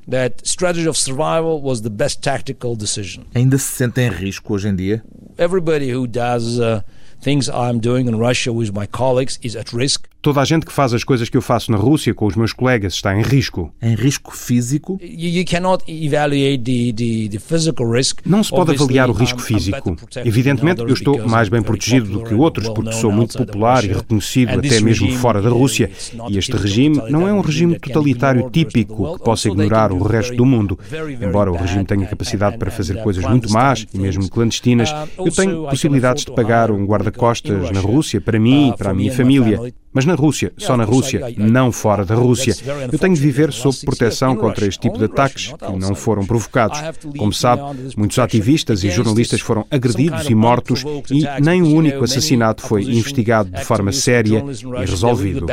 That 0.08 0.42
strategy 0.44 0.88
of 0.88 0.98
survival 0.98 1.60
was 1.62 1.82
the 1.82 1.90
best 1.90 2.20
tactical 2.20 2.74
decision. 2.74 3.22
Ainda 3.32 3.58
se 3.58 3.70
sente 3.76 4.00
em 4.00 4.10
risco 4.10 4.54
hoje 4.54 4.68
em 4.68 4.74
dia? 4.74 5.04
Everybody 5.38 5.94
who 5.94 6.08
does 6.08 6.58
uh, 6.58 6.82
things 7.22 7.48
I'm 7.48 7.78
doing 7.78 8.08
in 8.08 8.18
Russia 8.18 8.52
with 8.52 8.72
my 8.72 8.86
colleagues 8.86 9.38
is 9.42 9.54
at 9.54 9.72
risk. 9.72 10.09
Toda 10.22 10.42
a 10.42 10.44
gente 10.44 10.66
que 10.66 10.72
faz 10.72 10.92
as 10.92 11.02
coisas 11.02 11.30
que 11.30 11.36
eu 11.36 11.40
faço 11.40 11.72
na 11.72 11.78
Rússia 11.78 12.12
com 12.12 12.26
os 12.26 12.36
meus 12.36 12.52
colegas 12.52 12.92
está 12.92 13.16
em 13.16 13.22
risco. 13.22 13.72
Em 13.80 13.94
risco 13.94 14.36
físico? 14.36 15.00
You, 15.02 15.44
cannot 15.46 15.82
evaluate 15.88 16.58
the, 16.58 16.92
the, 16.92 17.28
the 17.30 17.38
physical 17.38 17.90
risk. 17.90 18.20
Não 18.26 18.44
se 18.44 18.50
pode 18.50 18.72
avaliar 18.72 19.08
o 19.08 19.14
risco 19.14 19.40
físico. 19.40 19.96
Evidentemente, 20.22 20.82
eu 20.82 20.92
estou 20.92 21.26
mais 21.26 21.48
bem 21.48 21.62
protegido 21.62 22.10
do 22.10 22.22
que 22.22 22.34
outros 22.34 22.68
porque 22.68 22.92
sou 22.92 23.10
muito 23.10 23.38
popular 23.38 23.82
e 23.82 23.88
reconhecido 23.88 24.58
até 24.58 24.78
mesmo 24.80 25.10
fora 25.12 25.40
da 25.40 25.48
Rússia. 25.48 25.90
E 26.28 26.36
este 26.36 26.52
regime 26.52 27.00
não 27.08 27.26
é 27.26 27.32
um 27.32 27.40
regime 27.40 27.78
totalitário 27.78 28.50
típico 28.50 29.16
que 29.16 29.24
possa 29.24 29.48
ignorar 29.48 29.90
o 29.90 30.02
resto 30.02 30.36
do 30.36 30.44
mundo. 30.44 30.78
Embora 31.18 31.50
o 31.50 31.56
regime 31.56 31.86
tenha 31.86 32.06
capacidade 32.06 32.58
para 32.58 32.70
fazer 32.70 33.02
coisas 33.02 33.24
muito 33.24 33.50
más 33.50 33.86
e 33.94 33.98
mesmo 33.98 34.28
clandestinas, 34.28 34.90
uh, 34.90 35.08
eu 35.26 35.32
tenho 35.32 35.62
possibilidades 35.64 36.26
de 36.26 36.32
pagar 36.32 36.70
um 36.70 36.84
guarda-costas 36.84 37.70
na 37.70 37.80
Rússia 37.80 38.20
para 38.20 38.38
mim 38.38 38.68
e 38.68 38.76
para 38.76 38.90
a 38.90 38.94
minha 38.94 39.12
família. 39.12 39.58
Mas 39.92 40.06
na 40.10 40.16
Rússia, 40.16 40.52
só 40.58 40.76
na 40.76 40.84
Rússia, 40.84 41.34
não 41.36 41.70
fora 41.70 42.04
da 42.04 42.14
Rússia. 42.14 42.54
Eu 42.90 42.98
tenho 42.98 43.14
de 43.14 43.20
viver 43.20 43.52
sob 43.52 43.76
proteção 43.84 44.36
contra 44.36 44.66
este 44.66 44.80
tipo 44.80 44.98
de 44.98 45.04
ataques 45.04 45.52
que 45.52 45.78
não 45.78 45.94
foram 45.94 46.26
provocados. 46.26 46.80
Como 47.16 47.32
sabe, 47.32 47.62
muitos 47.96 48.18
ativistas 48.18 48.82
e 48.84 48.90
jornalistas 48.90 49.40
foram 49.40 49.64
agredidos 49.70 50.28
e 50.28 50.34
mortos 50.34 50.84
e 51.10 51.24
nem 51.40 51.62
um 51.62 51.74
único 51.74 52.04
assassinato 52.04 52.62
foi 52.62 52.82
investigado 52.82 53.50
de 53.50 53.64
forma 53.64 53.92
séria 53.92 54.44
e 54.82 54.84
resolvido. 54.84 55.46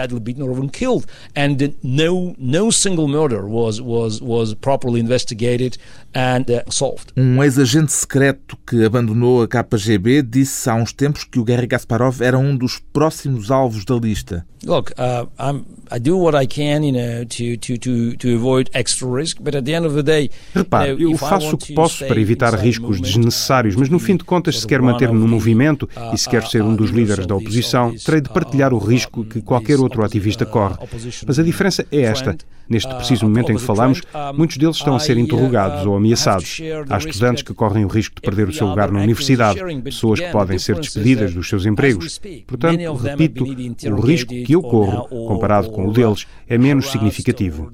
Um 7.15 7.43
ex-agente 7.43 7.91
secreto 7.91 8.57
que 8.65 8.83
abandonou 8.83 9.43
a 9.43 9.47
KGB 9.47 10.23
disse 10.23 10.69
há 10.69 10.75
uns 10.75 10.91
tempos 10.91 11.23
que 11.23 11.39
o 11.39 11.43
Garry 11.43 11.67
Kasparov 11.67 12.21
era 12.21 12.37
um 12.37 12.55
dos 12.55 12.79
próximos 12.79 13.51
alvos 13.51 13.85
da 13.85 13.95
lista? 13.95 14.46
Look, 14.63 14.91
uh, 14.97 15.27
I 15.91 15.99
do 15.99 16.17
what 16.17 16.35
I 16.35 16.47
can, 16.47 16.83
you 16.83 16.91
know, 16.91 17.23
to, 17.23 17.57
to, 17.57 17.77
to, 17.77 18.17
to 18.17 18.35
avoid 18.35 18.69
extra 18.73 19.07
risk, 19.07 19.37
but 19.39 19.55
at 19.55 19.65
the 19.65 19.73
end 19.73 19.85
of 19.85 19.95
the 19.95 20.01
day... 20.01 20.31
Repare, 20.53 20.99
eu 20.99 21.15
faço 21.17 21.53
o 21.53 21.57
que 21.57 21.73
posso 21.73 22.05
para 22.05 22.19
evitar 22.19 22.53
riscos 22.55 22.99
desnecessários, 22.99 23.75
mas 23.75 23.87
no 23.87 23.99
fim 23.99 24.17
de 24.17 24.23
contas, 24.23 24.59
se 24.59 24.67
quer 24.67 24.81
manter-me 24.81 25.19
no 25.19 25.27
movimento 25.27 25.87
e 26.11 26.17
se 26.17 26.27
quer 26.27 26.43
ser 26.47 26.63
um 26.63 26.75
dos 26.75 26.89
líderes 26.89 27.27
da 27.27 27.35
oposição, 27.35 27.93
terei 28.03 28.19
de 28.19 28.29
partilhar 28.29 28.73
o 28.73 28.79
risco 28.79 29.23
que 29.23 29.41
qualquer 29.41 29.79
outro 29.79 30.03
ativista 30.03 30.45
corre. 30.45 30.75
Mas 31.25 31.37
a 31.37 31.43
diferença 31.43 31.85
é 31.91 32.01
esta. 32.01 32.35
Neste 32.69 32.93
preciso 32.93 33.23
momento 33.25 33.51
em 33.51 33.55
que 33.55 33.61
falamos, 33.61 34.01
muitos 34.35 34.57
deles 34.57 34.75
estão 34.75 34.93
a 34.93 34.99
ser 34.99 35.17
interrogados 35.17 35.85
ou 35.85 35.95
ameaçados. 35.95 36.59
Há 36.89 36.97
estudantes 36.97 37.41
que 37.41 37.53
correm 37.53 37.85
o 37.85 37.87
risco 37.87 38.15
de 38.15 38.21
perder 38.21 38.49
o 38.49 38.53
seu 38.53 38.67
lugar 38.67 38.91
na 38.91 38.99
universidade, 38.99 39.59
pessoas 39.81 40.19
que 40.19 40.29
podem 40.31 40.59
ser 40.59 40.75
despedidas 40.75 41.33
dos 41.33 41.47
seus 41.47 41.65
empregos. 41.65 42.19
Portanto, 42.45 42.93
repito, 42.95 43.45
o 43.45 44.01
risco 44.01 44.33
que 44.45 44.53
eu 44.53 44.61
corro, 44.61 45.07
comparado 45.27 45.69
com 45.71 45.87
o 45.87 45.91
deles, 45.91 46.25
é 46.47 46.57
menos 46.57 46.91
significativo. 46.91 47.71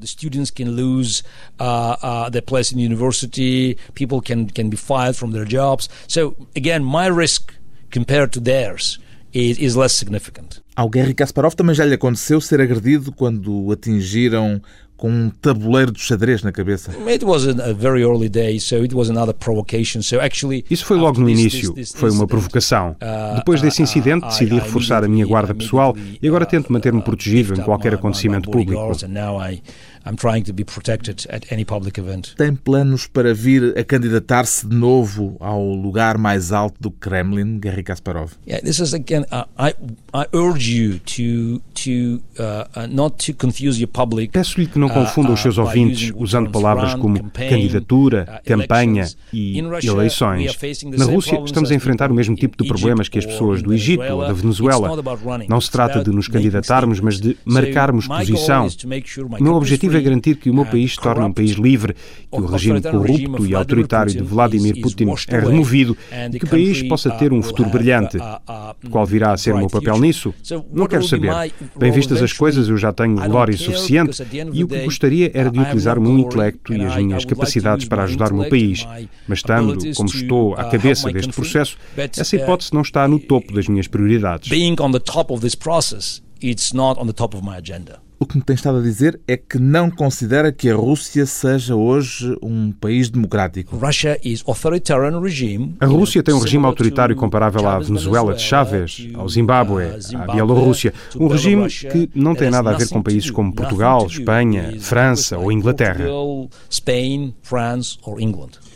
Ao 10.75 10.89
Gary 10.89 11.13
Kasparov 11.13 11.53
também 11.53 11.75
já 11.75 11.85
lhe 11.85 11.93
aconteceu 11.93 12.39
ser 12.41 12.61
agredido 12.61 13.11
quando 13.11 13.71
atingiram 13.71 14.61
com 14.95 15.09
um 15.09 15.29
tabuleiro 15.29 15.91
de 15.91 15.99
xadrez 15.99 16.43
na 16.43 16.51
cabeça. 16.51 16.91
Isso 20.69 20.85
foi 20.85 20.97
logo 20.97 21.19
no 21.19 21.29
início, 21.29 21.73
foi 21.95 22.09
uma 22.09 22.25
provocação. 22.25 22.91
Uh, 22.91 23.35
Depois 23.35 23.61
desse 23.61 23.81
uh, 23.81 23.83
incidente, 23.83 24.25
decidi 24.25 24.55
reforçar 24.55 25.03
a 25.03 25.07
minha 25.07 25.25
guarda 25.25 25.53
pessoal 25.53 25.95
e 26.21 26.27
agora 26.27 26.45
tento 26.45 26.71
manter-me 26.71 26.99
uh, 26.99 27.03
protegido 27.03 27.53
em 27.53 27.63
qualquer 27.63 27.93
acontecimento 27.95 28.49
público. 28.49 28.95
I'm 30.05 30.15
trying 30.15 30.43
to 30.43 30.53
be 30.53 30.65
protected 30.65 31.25
at 31.29 31.51
any 31.51 31.63
public 31.63 31.99
event. 31.99 32.35
Tem 32.35 32.53
planos 32.55 33.07
para 33.07 33.33
vir 33.33 33.77
a 33.77 33.83
candidatar-se 33.83 34.67
de 34.67 34.75
novo 34.75 35.37
ao 35.39 35.63
lugar 35.63 36.17
mais 36.17 36.51
alto 36.51 36.75
do 36.79 36.91
Kremlin, 36.91 37.59
Garry 37.59 37.83
Kasparov? 37.83 38.33
Yeah, 38.45 38.63
this 38.63 38.79
is 38.79 38.93
again. 38.93 39.25
Uh, 39.31 39.45
I 39.57 39.73
I 40.13 40.25
urge 40.33 40.69
you 40.69 40.99
to 40.99 41.61
to 41.75 42.21
uh, 42.37 42.65
uh 42.75 42.87
not 42.87 43.25
to 43.25 43.33
confuse 43.33 43.79
your 43.79 43.87
public. 43.87 44.33
Peço-lhe 44.33 44.67
que 44.67 44.77
não 44.77 44.87
uh, 44.87 44.93
confunda 44.93 45.31
os 45.31 45.39
seus 45.39 45.57
ouvintes 45.57 46.11
usando 46.15 46.49
palavras 46.49 46.95
como 46.95 47.31
candidatura, 47.31 48.41
campanha 48.45 49.07
e 49.31 49.57
eleições. 49.83 50.57
Na 50.97 51.05
Rússia 51.05 51.41
estamos 51.45 51.71
a 51.71 51.75
enfrentar 51.75 52.11
o 52.11 52.13
mesmo 52.13 52.35
tipo 52.35 52.61
de 52.61 52.67
problemas 52.67 53.07
que 53.07 53.19
as 53.19 53.25
pessoas 53.25 53.61
do 53.61 53.73
Egito 53.73 54.03
ou 54.03 54.21
da 54.21 54.33
Venezuela. 54.33 54.89
Não 55.47 55.61
se 55.61 55.71
trata 55.71 56.03
de 56.03 56.11
nos 56.11 56.27
candidatarmos, 56.27 56.99
mas 56.99 57.19
de 57.19 57.37
marcarmos 57.45 58.07
posição. 58.07 58.67
O 59.39 59.43
meu 59.43 59.53
objetivo 59.53 59.92
objetivo 59.93 59.97
é 59.97 60.01
garantir 60.01 60.35
que 60.35 60.49
o 60.49 60.53
meu 60.53 60.65
país 60.65 60.91
se 60.91 60.99
torne 60.99 61.23
um 61.23 61.31
país 61.31 61.51
livre, 61.51 61.93
que 61.93 62.41
o 62.41 62.45
regime 62.45 62.81
corrupto 62.81 63.45
e 63.45 63.55
autoritário 63.55 64.11
de 64.11 64.21
Vladimir 64.21 64.81
Putin 64.81 65.07
é 65.27 65.39
removido 65.39 65.97
e 66.31 66.39
que 66.39 66.45
o 66.45 66.49
país 66.49 66.81
possa 66.83 67.11
ter 67.11 67.31
um 67.31 67.41
futuro 67.41 67.69
brilhante. 67.69 68.17
Qual 68.89 69.05
virá 69.05 69.33
a 69.33 69.37
ser 69.37 69.53
o 69.53 69.57
meu 69.57 69.67
papel 69.67 69.99
nisso? 69.99 70.33
Não 70.71 70.87
quero 70.87 71.03
saber. 71.03 71.31
Bem 71.77 71.91
vistas 71.91 72.21
as 72.21 72.33
coisas, 72.33 72.67
eu 72.67 72.77
já 72.77 72.91
tenho 72.91 73.15
glória 73.15 73.55
suficiente 73.57 74.23
e 74.51 74.63
o 74.63 74.67
que 74.67 74.79
gostaria 74.83 75.31
era 75.33 75.51
de 75.51 75.59
utilizar 75.59 75.97
o 75.97 76.01
meu 76.01 76.17
intelecto 76.17 76.73
e 76.73 76.83
as 76.83 76.95
minhas 76.97 77.25
capacidades 77.25 77.87
para 77.87 78.03
ajudar 78.03 78.31
o 78.31 78.37
meu 78.37 78.49
país. 78.49 78.85
Mas 79.27 79.39
estando 79.39 79.77
como 79.95 80.09
estou 80.09 80.55
à 80.55 80.65
cabeça 80.65 81.11
deste 81.11 81.33
processo, 81.33 81.77
essa 81.97 82.35
hipótese 82.35 82.73
não 82.73 82.81
está 82.81 83.07
no 83.07 83.19
topo 83.19 83.53
das 83.53 83.67
minhas 83.67 83.87
prioridades. 83.87 84.49
Being 84.49 84.75
on 84.79 84.91
the 84.91 84.99
top 84.99 85.31
of 85.33 85.41
this 85.41 85.55
process, 85.55 86.21
it's 86.41 86.73
not 86.73 86.99
on 86.99 87.05
the 87.05 87.13
top 87.13 87.35
of 87.35 87.45
my 87.45 87.57
agenda. 87.57 88.01
O 88.23 88.25
que 88.25 88.37
me 88.37 88.41
tem 88.41 88.53
estado 88.53 88.77
a 88.77 88.81
dizer 88.81 89.19
é 89.27 89.35
que 89.35 89.59
não 89.59 89.91
considera 89.91 90.49
que 90.49 90.69
a 90.69 90.75
Rússia 90.77 91.25
seja 91.25 91.75
hoje 91.75 92.37
um 92.41 92.71
país 92.71 93.09
democrático. 93.09 93.77
A 95.77 95.85
Rússia 95.85 96.23
tem 96.23 96.33
um 96.33 96.39
regime 96.39 96.65
autoritário 96.65 97.17
comparável 97.17 97.67
à 97.67 97.77
Venezuela 97.79 98.33
de 98.33 98.41
Chávez, 98.41 99.09
ao 99.15 99.27
Zimbábue, 99.27 99.83
à 100.15 100.31
Bielorrússia. 100.31 100.93
Um 101.19 101.27
regime 101.27 101.67
que 101.67 102.09
não 102.15 102.33
tem 102.33 102.49
nada 102.49 102.69
a 102.69 102.77
ver 102.77 102.87
com 102.87 103.03
países 103.03 103.29
como 103.29 103.53
Portugal, 103.53 104.07
Espanha, 104.07 104.73
França 104.79 105.37
ou 105.37 105.51
Inglaterra. 105.51 106.05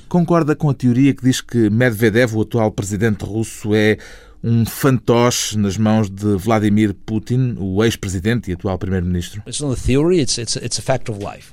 Concorda 0.09 0.57
com 0.57 0.69
a 0.69 0.73
teoria 0.73 1.13
que 1.13 1.23
diz 1.23 1.39
que 1.39 1.69
Medvedev, 1.69 2.35
o 2.35 2.41
atual 2.41 2.69
presidente 2.69 3.23
russo, 3.23 3.73
é 3.73 3.97
um 4.47 4.65
fantoche 4.65 5.57
nas 5.57 5.77
mãos 5.77 6.09
de 6.09 6.37
Vladimir 6.37 6.93
Putin, 6.93 7.57
o 7.59 7.83
ex-presidente 7.83 8.49
e 8.49 8.53
atual 8.53 8.77
primeiro-ministro? 8.77 9.41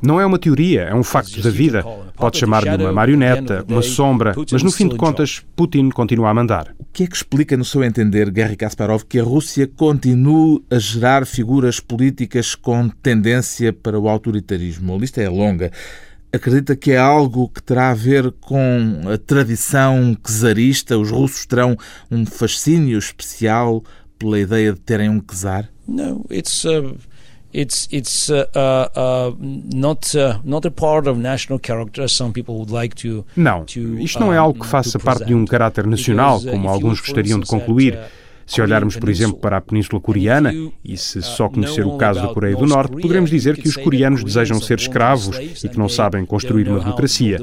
Não 0.01 0.21
é 0.21 0.25
uma 0.25 0.39
teoria, 0.39 0.83
é 0.83 0.95
um 0.95 1.03
facto 1.03 1.43
da 1.43 1.51
vida. 1.51 1.85
Pode 2.15 2.39
chamar-lhe 2.39 2.71
uma 2.85 2.93
marioneta, 2.93 3.65
uma 3.69 3.83
sombra, 3.83 4.33
mas 4.53 4.63
no 4.63 4.71
fim 4.71 4.87
de 4.87 4.97
contas, 4.97 5.43
Putin 5.57 5.91
continua 5.91 6.31
a 6.31 6.35
mandar. 6.35 6.73
O 6.79 6.87
que 6.93 7.03
é 7.03 7.07
que 7.09 7.17
explica, 7.17 7.57
no 7.57 7.65
seu 7.65 7.83
entender, 7.83 8.31
Garry 8.31 8.57
Kasparov, 8.57 9.03
que 9.09 9.19
a 9.19 9.25
Rússia 9.25 9.67
continue 9.67 10.63
a 10.71 10.79
gerar 10.79 11.27
figuras 11.27 11.81
políticas 11.81 12.55
com 12.55 12.89
tendência 12.89 13.73
para 13.73 13.99
o 13.99 14.09
autoritarismo? 14.09 14.95
A 14.95 14.99
lista 14.99 15.21
é 15.21 15.29
longa 15.29 15.73
acredita 16.35 16.76
que 16.76 16.93
é 16.93 16.99
algo 16.99 17.49
que 17.49 17.62
terá 17.62 17.91
a 17.91 17.95
ver 17.95 18.33
com 18.41 19.03
a 19.12 19.19
tradição 19.19 20.17
czarista? 20.23 20.99
Os 20.99 21.11
russos 21.11 21.47
terão 21.47 21.76
um 22.11 22.26
fascínio 22.26 22.99
especial 22.99 23.83
pela 24.19 24.38
ideia 24.38 24.73
de 24.73 24.81
terem 24.81 25.09
um 25.09 25.21
czar? 25.21 25.69
Não, 25.87 26.25
it's 26.31 26.64
uh, 26.64 26.97
it's 27.53 27.89
it's 27.93 28.30
uh, 28.30 28.47
uh, 28.54 28.89
uh, 28.97 29.37
not 29.75 30.17
uh, 30.17 30.41
not 30.45 30.67
a 30.67 30.71
part 30.71 31.08
of 31.08 31.19
national 31.19 31.61
character 31.63 32.08
some 32.08 32.32
people 32.32 32.54
would 32.54 32.73
like 32.73 32.95
to. 32.97 33.25
Não, 33.37 33.65
isto 34.00 34.19
não 34.19 34.32
é 34.32 34.39
algo 34.39 34.61
que 34.61 34.67
faça 34.67 34.99
parte 34.99 35.25
de 35.25 35.35
um 35.35 35.45
caráter 35.45 35.87
nacional, 35.87 36.39
uh, 36.39 36.50
como 36.50 36.69
alguns 36.69 37.00
gostariam 37.00 37.39
de 37.39 37.47
concluir. 37.47 37.99
Se 38.47 38.61
olharmos, 38.61 38.97
por 38.97 39.09
exemplo, 39.09 39.39
para 39.39 39.57
a 39.57 39.61
Península 39.61 40.00
Coreana, 40.00 40.52
e 40.85 40.97
se 40.97 41.23
só 41.23 41.49
conhecer 41.49 41.87
o 41.87 41.97
caso 41.97 42.23
da 42.23 42.28
Coreia 42.28 42.57
do 42.57 42.67
Norte, 42.67 43.00
poderemos 43.00 43.30
dizer 43.30 43.57
que 43.57 43.69
os 43.69 43.76
coreanos 43.76 44.23
desejam 44.23 44.61
ser 44.61 44.78
escravos 44.78 45.39
e 45.63 45.69
que 45.69 45.78
não 45.78 45.89
sabem 45.89 46.25
construir 46.25 46.69
uma 46.69 46.80
democracia. 46.80 47.39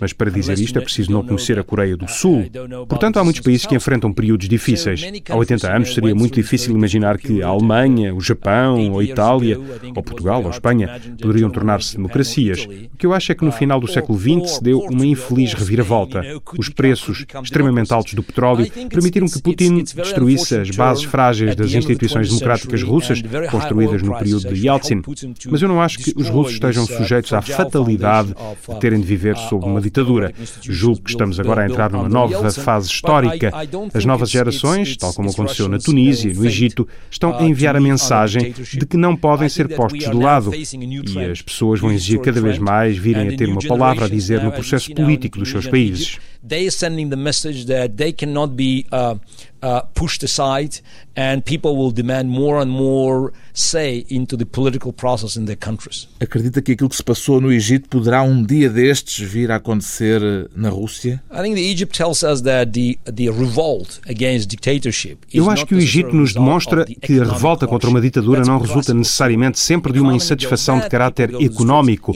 Mas 0.00 0.12
para 0.12 0.30
dizer 0.30 0.58
isto 0.58 0.78
é 0.78 0.82
preciso 0.82 1.12
não 1.12 1.24
conhecer 1.24 1.58
a 1.58 1.64
Coreia 1.64 1.96
do 1.96 2.08
Sul. 2.08 2.46
Portanto, 2.88 3.18
há 3.18 3.24
muitos 3.24 3.42
países 3.42 3.66
que 3.66 3.74
enfrentam 3.74 4.12
períodos 4.12 4.48
difíceis. 4.48 5.02
Há 5.28 5.36
80 5.36 5.74
anos 5.74 5.94
seria 5.94 6.14
muito 6.14 6.34
difícil 6.34 6.74
imaginar 6.74 7.18
que 7.18 7.42
a 7.42 7.48
Alemanha, 7.48 8.14
o 8.14 8.20
Japão, 8.20 8.92
ou 8.92 9.00
a 9.00 9.04
Itália, 9.04 9.58
ou 9.94 10.02
Portugal, 10.02 10.42
ou 10.44 10.50
Espanha 10.50 11.00
poderiam 11.20 11.50
tornar-se 11.50 11.96
democracias. 11.96 12.64
O 12.64 12.96
que 12.96 13.06
eu 13.06 13.12
acho 13.12 13.32
é 13.32 13.34
que 13.34 13.44
no 13.44 13.52
final 13.52 13.80
do 13.80 13.88
século 13.88 14.18
XX 14.18 14.56
se 14.56 14.62
deu 14.62 14.80
uma 14.80 15.06
infeliz 15.06 15.52
reviravolta. 15.52 16.22
Os 16.58 16.68
preços 16.68 17.24
extremamente 17.42 17.92
altos 17.92 18.14
do 18.14 18.22
petróleo 18.22 18.70
permitiram 18.88 19.26
que 19.26 19.40
Putin 19.40 19.82
destruísse 19.82 20.45
as 20.52 20.70
bases 20.70 21.04
frágeis 21.04 21.54
das 21.54 21.72
instituições 21.72 22.28
democráticas 22.28 22.82
russas, 22.82 23.22
construídas 23.50 24.02
no 24.02 24.16
período 24.18 24.52
de 24.52 24.66
Yeltsin. 24.66 25.02
Mas 25.50 25.62
eu 25.62 25.68
não 25.68 25.80
acho 25.80 25.98
que 25.98 26.12
os 26.16 26.28
russos 26.28 26.54
estejam 26.54 26.86
sujeitos 26.86 27.32
à 27.32 27.42
fatalidade 27.42 28.34
de 28.68 28.80
terem 28.80 29.00
de 29.00 29.06
viver 29.06 29.36
sob 29.36 29.64
uma 29.64 29.80
ditadura. 29.80 30.32
Julgo 30.62 31.02
que 31.02 31.10
estamos 31.10 31.38
agora 31.40 31.62
a 31.62 31.66
entrar 31.66 31.90
numa 31.90 32.08
nova 32.08 32.50
fase 32.50 32.88
histórica. 32.88 33.52
As 33.94 34.04
novas 34.04 34.30
gerações, 34.30 34.96
tal 34.96 35.12
como 35.12 35.30
aconteceu 35.30 35.68
na 35.68 35.78
Tunísia 35.78 36.30
e 36.30 36.34
no 36.34 36.44
Egito, 36.44 36.86
estão 37.10 37.36
a 37.36 37.42
enviar 37.44 37.76
a 37.76 37.80
mensagem 37.80 38.52
de 38.52 38.86
que 38.86 38.96
não 38.96 39.16
podem 39.16 39.48
ser 39.48 39.68
postos 39.74 40.04
de 40.04 40.16
lado. 40.16 40.52
E 40.54 41.30
as 41.30 41.42
pessoas 41.42 41.80
vão 41.80 41.92
exigir 41.92 42.20
cada 42.20 42.40
vez 42.40 42.58
mais 42.58 42.96
virem 42.96 43.28
a 43.28 43.36
ter 43.36 43.48
uma 43.48 43.62
palavra 43.62 44.06
a 44.06 44.08
dizer 44.08 44.42
no 44.42 44.52
processo 44.52 44.92
político 44.94 45.38
dos 45.38 45.50
seus 45.50 45.66
países. 45.66 46.18
They 46.46 46.70
sending 46.70 47.10
the 47.10 47.16
message 47.16 47.66
that 47.66 47.96
they 47.96 48.12
cannot 48.12 48.54
be 48.54 48.86
uh, 48.92 49.16
uh, 49.62 49.82
pushed 49.94 50.22
aside 50.22 50.80
and 51.16 51.42
people 51.44 51.76
will 51.76 51.90
demand 51.90 52.28
more 52.28 52.60
and 52.60 52.70
more 52.70 53.32
say 53.54 54.04
into 54.10 54.36
the 54.36 54.44
political 54.44 54.92
process 54.92 55.34
in 55.36 55.46
their 55.46 55.56
countries. 55.56 56.06
Acredita 56.20 56.60
que 56.60 56.72
aquilo 56.72 56.90
que 56.90 56.96
se 56.96 57.02
passou 57.02 57.40
no 57.40 57.50
Egito 57.50 57.88
poderá 57.88 58.22
um 58.22 58.44
dia 58.44 58.68
destes 58.68 59.18
vir 59.18 59.50
a 59.50 59.56
acontecer 59.56 60.22
eh, 60.22 60.48
na 60.54 60.68
Rússia? 60.68 61.22
I 61.32 61.42
think 61.42 61.54
the 61.54 61.62
Egypt 61.62 61.96
tells 61.96 62.22
us 62.22 62.42
that 62.42 62.72
the 62.72 62.98
the 63.10 63.30
revolt 63.30 64.00
against 64.06 64.48
dictatorship 64.48 65.16
Eu 65.32 65.50
acho 65.50 65.64
que 65.66 65.74
o 65.74 65.78
Egito 65.78 66.14
nos 66.14 66.34
demonstra 66.34 66.84
que 66.84 67.18
a 67.18 67.24
revolta 67.24 67.66
contra 67.66 67.88
uma 67.88 68.00
ditadura 68.00 68.42
não 68.44 68.58
resulta 68.58 68.92
necessariamente 68.92 69.58
sempre 69.58 69.92
de 69.92 70.00
uma 70.00 70.14
insatisfação 70.14 70.78
de 70.78 70.88
caráter 70.88 71.34
económico. 71.42 72.12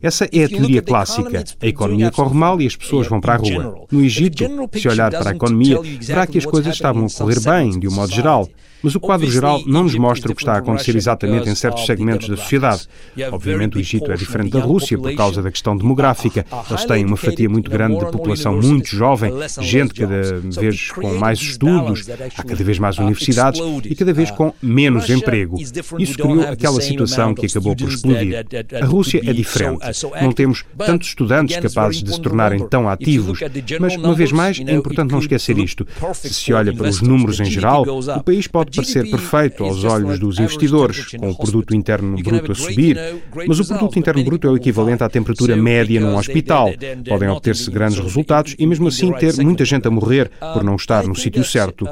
Essa 0.00 0.26
é 0.32 0.44
a 0.44 0.48
teoria 0.48 0.82
clássica. 0.82 1.44
A 1.60 1.66
economia 1.66 2.12
corre 2.12 2.34
mal 2.34 2.60
e 2.60 2.66
as 2.66 2.76
pessoas 2.76 3.08
vão 3.08 3.20
para 3.20 3.34
a 3.34 3.36
rua. 3.36 3.65
No 3.90 4.02
Egito, 4.02 4.44
se 4.74 4.88
olhar 4.88 5.10
para 5.10 5.30
a 5.30 5.34
economia, 5.34 5.78
verá 6.00 6.26
que 6.26 6.38
as 6.38 6.46
coisas 6.46 6.74
estavam 6.74 7.06
a 7.06 7.10
correr 7.10 7.40
bem, 7.40 7.78
de 7.78 7.88
um 7.88 7.92
modo 7.92 8.12
geral. 8.12 8.48
Mas 8.82 8.94
o 8.94 9.00
quadro 9.00 9.30
geral 9.30 9.62
não 9.66 9.84
nos 9.84 9.94
mostra 9.94 10.30
o 10.30 10.34
que 10.34 10.42
está 10.42 10.54
a 10.54 10.58
acontecer 10.58 10.96
exatamente 10.96 11.48
em 11.48 11.54
certos 11.54 11.86
segmentos 11.86 12.28
da 12.28 12.36
sociedade. 12.36 12.86
Obviamente, 13.32 13.76
o 13.76 13.80
Egito 13.80 14.10
é 14.12 14.14
diferente 14.14 14.50
da 14.50 14.60
Rússia 14.60 14.98
por 14.98 15.14
causa 15.14 15.42
da 15.42 15.50
questão 15.50 15.76
demográfica. 15.76 16.46
Eles 16.70 16.84
têm 16.84 17.04
uma 17.04 17.16
fatia 17.16 17.48
muito 17.48 17.70
grande 17.70 17.98
de 17.98 18.10
população 18.10 18.60
muito 18.60 18.88
jovem, 18.88 19.32
gente 19.60 19.94
cada 19.94 20.40
vez 20.40 20.90
com 20.90 21.14
mais 21.14 21.38
estudos, 21.38 22.06
há 22.36 22.42
cada 22.42 22.64
vez 22.64 22.78
mais 22.78 22.98
universidades 22.98 23.60
e 23.84 23.94
cada 23.94 24.12
vez 24.12 24.30
com 24.30 24.52
menos 24.62 25.08
emprego. 25.08 25.56
Isso 25.98 26.14
criou 26.14 26.42
aquela 26.42 26.80
situação 26.80 27.34
que 27.34 27.46
acabou 27.46 27.74
por 27.74 27.88
explodir. 27.88 28.46
A 28.80 28.84
Rússia 28.84 29.20
é 29.24 29.32
diferente. 29.32 29.80
Não 30.20 30.32
temos 30.32 30.64
tantos 30.78 31.08
estudantes 31.08 31.56
capazes 31.56 32.02
de 32.02 32.12
se 32.12 32.20
tornarem 32.20 32.66
tão 32.68 32.88
ativos. 32.88 33.40
Mas, 33.80 33.96
uma 33.96 34.14
vez 34.14 34.32
mais, 34.32 34.60
é 34.60 34.72
importante 34.72 35.12
não 35.12 35.18
esquecer 35.18 35.58
isto. 35.58 35.86
Se 36.14 36.34
se 36.34 36.52
olha 36.52 36.72
para 36.74 36.88
os 36.88 37.00
números 37.00 37.40
em 37.40 37.44
geral, 37.44 37.84
o 37.86 38.22
país 38.22 38.46
pode 38.46 38.65
parecer 38.74 39.10
perfeito 39.10 39.64
aos 39.64 39.84
olhos 39.84 40.18
dos 40.18 40.38
investidores, 40.38 41.12
com 41.12 41.30
o 41.30 41.36
produto 41.36 41.74
interno 41.74 42.16
bruto 42.22 42.52
a 42.52 42.54
subir, 42.54 42.98
mas 43.46 43.60
o 43.60 43.66
produto 43.66 43.98
interno 43.98 44.24
bruto 44.24 44.46
é 44.46 44.50
o 44.50 44.56
equivalente 44.56 45.02
à 45.02 45.08
temperatura 45.08 45.56
média 45.56 46.00
num 46.00 46.16
hospital. 46.16 46.70
Podem 47.08 47.28
obter-se 47.28 47.70
grandes 47.70 47.98
resultados 47.98 48.54
e, 48.58 48.66
mesmo 48.66 48.88
assim, 48.88 49.12
ter 49.12 49.36
muita 49.42 49.64
gente 49.64 49.86
a 49.86 49.90
morrer 49.90 50.30
por 50.52 50.62
não 50.62 50.76
estar 50.76 51.06
no 51.06 51.14
sítio 51.14 51.44
certo. 51.44 51.88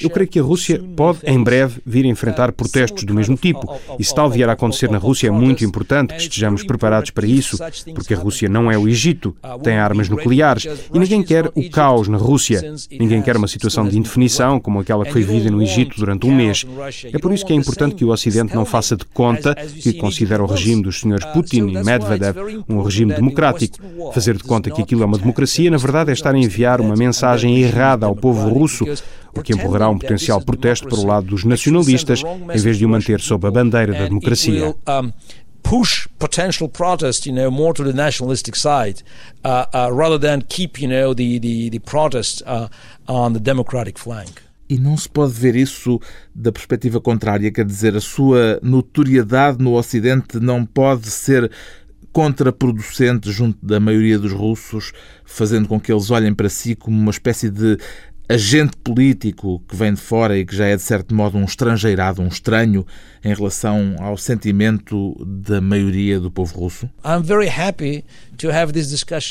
Eu 0.00 0.10
creio 0.10 0.28
que 0.28 0.38
a 0.38 0.42
Rússia 0.42 0.82
pode, 0.96 1.20
em 1.24 1.42
breve, 1.42 1.80
vir 1.84 2.04
a 2.04 2.08
enfrentar 2.08 2.52
protestos 2.52 3.04
do 3.04 3.14
mesmo 3.14 3.36
tipo. 3.36 3.78
E 3.98 4.04
se 4.04 4.14
tal 4.14 4.30
vier 4.30 4.48
a 4.48 4.52
acontecer 4.52 4.90
na 4.90 4.98
Rússia, 4.98 5.28
é 5.28 5.30
muito 5.30 5.64
importante 5.64 6.14
que 6.14 6.22
estejamos 6.22 6.62
preparados 6.62 7.10
para 7.10 7.26
isso, 7.26 7.58
porque 7.94 8.14
a 8.14 8.18
Rússia 8.18 8.48
não 8.48 8.70
é 8.70 8.78
o 8.78 8.88
Egito, 8.88 9.36
tem 9.62 9.76
armas 9.76 10.08
nucleares 10.08 10.66
e 10.92 10.98
ninguém 10.98 11.22
quer 11.22 11.50
o 11.54 11.70
caos 11.70 12.08
na 12.08 12.18
Rússia. 12.18 12.74
Ninguém 12.90 13.22
quer 13.22 13.36
uma 13.36 13.48
situação 13.48 13.88
de 13.88 13.98
indefinição 13.98 14.60
como 14.60 14.80
aquela 14.80 15.04
que 15.04 15.12
foi 15.12 15.22
vivida 15.22 15.50
no 15.50 15.62
Egito 15.62 16.03
durante 16.04 16.26
um 16.26 16.34
mês. 16.34 16.66
É 17.12 17.18
por 17.18 17.32
isso 17.32 17.46
que 17.46 17.52
é 17.52 17.56
importante 17.56 17.94
que 17.94 18.04
o 18.04 18.10
Ocidente 18.10 18.54
não 18.54 18.64
faça 18.64 18.96
de 18.96 19.04
conta 19.06 19.54
que 19.54 19.94
considera 19.94 20.42
o 20.42 20.46
regime 20.46 20.82
dos 20.82 21.00
senhores 21.00 21.24
Putin 21.26 21.68
e 21.68 21.82
Medvedev 21.82 22.36
um 22.68 22.82
regime 22.82 23.14
democrático. 23.14 23.78
Fazer 24.12 24.36
de 24.36 24.44
conta 24.44 24.70
que 24.70 24.82
aquilo 24.82 25.02
é 25.02 25.06
uma 25.06 25.18
democracia, 25.18 25.70
na 25.70 25.78
verdade, 25.78 26.10
é 26.10 26.12
estar 26.12 26.34
a 26.34 26.38
enviar 26.38 26.80
uma 26.80 26.94
mensagem 26.94 27.58
errada 27.58 28.06
ao 28.06 28.14
povo 28.14 28.48
russo, 28.48 28.84
o 29.34 29.42
que 29.42 29.52
empurrará 29.52 29.88
um 29.88 29.98
potencial 29.98 30.40
protesto 30.40 30.86
para 30.86 30.98
o 30.98 31.06
lado 31.06 31.26
dos 31.26 31.44
nacionalistas, 31.44 32.22
em 32.22 32.58
vez 32.58 32.78
de 32.78 32.84
o 32.84 32.88
manter 32.88 33.20
sob 33.20 33.46
a 33.46 33.50
bandeira 33.50 33.92
da 33.92 34.04
democracia. 34.04 34.74
push 35.62 36.06
potential 36.18 36.68
protest, 36.68 37.24
you 37.24 37.32
know, 37.32 37.50
more 37.50 37.72
to 37.72 37.82
the 37.82 37.92
nationalistic 37.94 38.54
side, 38.54 39.02
uh, 39.44 39.64
uh, 39.72 39.90
rather 39.90 40.18
than 40.18 40.42
keep, 40.42 40.78
you 40.78 40.86
know, 40.86 41.14
the 41.14 41.38
the, 41.38 41.70
the 41.70 41.78
protest 41.78 42.42
uh, 42.44 42.68
on 43.08 43.32
the 43.32 43.40
democratic 43.40 43.98
flank. 43.98 44.42
E 44.68 44.78
não 44.78 44.96
se 44.96 45.08
pode 45.08 45.32
ver 45.32 45.54
isso 45.56 46.00
da 46.34 46.50
perspectiva 46.50 47.00
contrária, 47.00 47.50
quer 47.52 47.64
dizer, 47.64 47.94
a 47.94 48.00
sua 48.00 48.58
notoriedade 48.62 49.62
no 49.62 49.74
Ocidente 49.74 50.40
não 50.40 50.64
pode 50.64 51.10
ser 51.10 51.50
contraproducente 52.12 53.30
junto 53.32 53.58
da 53.64 53.80
maioria 53.80 54.18
dos 54.18 54.32
russos, 54.32 54.92
fazendo 55.24 55.66
com 55.66 55.80
que 55.80 55.92
eles 55.92 56.10
olhem 56.10 56.32
para 56.32 56.48
si 56.48 56.74
como 56.74 56.96
uma 56.96 57.10
espécie 57.10 57.50
de 57.50 57.76
agente 58.28 58.76
político 58.78 59.62
que 59.68 59.76
vem 59.76 59.92
de 59.92 60.00
fora 60.00 60.36
e 60.38 60.44
que 60.44 60.56
já 60.56 60.66
é, 60.66 60.76
de 60.76 60.82
certo 60.82 61.14
modo, 61.14 61.36
um 61.36 61.44
estrangeirado, 61.44 62.22
um 62.22 62.28
estranho 62.28 62.86
em 63.22 63.34
relação 63.34 63.96
ao 64.00 64.16
sentimento 64.16 65.14
da 65.26 65.60
maioria 65.60 66.18
do 66.18 66.30
povo 66.30 66.58
russo? 66.58 66.88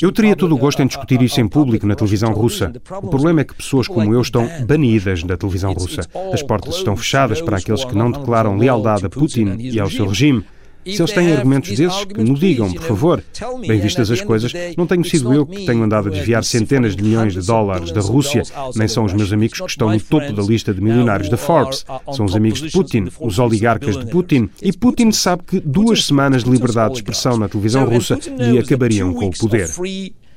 Eu 0.04 0.12
teria 0.12 0.36
todo 0.36 0.54
o 0.54 0.58
gosto 0.58 0.82
em 0.82 0.86
discutir 0.86 1.20
isso 1.22 1.40
em 1.40 1.48
público 1.48 1.86
na 1.86 1.94
televisão 1.94 2.32
russa. 2.32 2.72
O 3.02 3.08
problema 3.08 3.40
é 3.40 3.44
que 3.44 3.54
pessoas 3.54 3.86
como 3.88 4.12
eu 4.12 4.20
estão 4.20 4.48
banidas 4.64 5.22
da 5.22 5.36
televisão 5.36 5.72
russa. 5.72 6.02
As 6.32 6.42
portas 6.42 6.76
estão 6.76 6.96
fechadas 6.96 7.40
para 7.40 7.58
aqueles 7.58 7.84
que 7.84 7.94
não 7.94 8.10
declaram 8.10 8.56
lealdade 8.56 9.06
a 9.06 9.10
Putin 9.10 9.56
e 9.58 9.78
ao 9.78 9.90
seu 9.90 10.06
regime. 10.06 10.44
Se 10.84 11.00
eles 11.00 11.12
têm 11.12 11.32
argumentos 11.32 11.76
desses, 11.76 12.04
que 12.04 12.22
me 12.22 12.34
digam, 12.34 12.72
por 12.72 12.82
favor. 12.82 13.24
Bem 13.66 13.80
vistas 13.80 14.10
as 14.10 14.20
coisas, 14.20 14.52
não 14.76 14.86
tenho 14.86 15.04
sido 15.04 15.32
eu 15.32 15.46
que 15.46 15.64
tenho 15.64 15.82
andado 15.82 16.08
a 16.08 16.10
desviar 16.10 16.44
centenas 16.44 16.94
de 16.94 17.02
milhões 17.02 17.32
de 17.32 17.40
dólares 17.40 17.90
da 17.90 18.00
Rússia, 18.00 18.42
nem 18.74 18.88
são 18.88 19.04
os 19.04 19.12
meus 19.12 19.32
amigos 19.32 19.60
que 19.60 19.70
estão 19.70 19.90
no 19.90 20.00
topo 20.00 20.32
da 20.32 20.42
lista 20.42 20.72
de 20.72 20.80
milionários 20.80 21.28
da 21.28 21.36
Forbes. 21.36 21.84
São 22.12 22.24
os 22.24 22.36
amigos 22.36 22.60
de 22.60 22.70
Putin, 22.70 23.08
os 23.20 23.38
oligarcas 23.38 23.96
de 23.96 24.06
Putin. 24.06 24.48
E 24.62 24.72
Putin 24.72 25.10
sabe 25.12 25.42
que 25.44 25.60
duas 25.60 26.04
semanas 26.04 26.44
de 26.44 26.50
liberdade 26.50 26.94
de 26.94 27.00
expressão 27.00 27.36
na 27.36 27.48
televisão 27.48 27.84
russa 27.84 28.18
lhe 28.38 28.58
acabariam 28.58 29.12
com 29.14 29.26
o 29.26 29.30
poder 29.30 29.68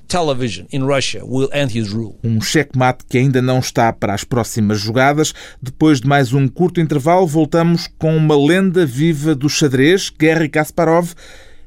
television 0.08 0.66
in 0.72 0.84
Russia 0.84 1.24
will 1.26 1.50
end 1.54 1.78
his 1.78 1.92
rule. 1.92 2.18
Um 2.24 2.42
checkmate 2.42 3.06
que 3.08 3.18
ainda 3.18 3.42
não 3.42 3.60
está 3.60 3.92
para 3.92 4.14
as 4.14 4.24
próximas 4.24 4.80
jogadas. 4.80 5.34
Depois 5.62 6.02
de 6.02 6.08
mais 6.08 6.34
um 6.34 6.48
curto 6.48 6.80
intervalo, 6.80 7.28
voltamos 7.28 7.88
com 7.98 8.16
uma 8.16 8.36
lenda 8.36 8.86
viva 8.86 9.36
do 9.36 9.50
xadrez, 9.50 10.10
Gary 10.10 10.50
Kasparov, 10.50 11.14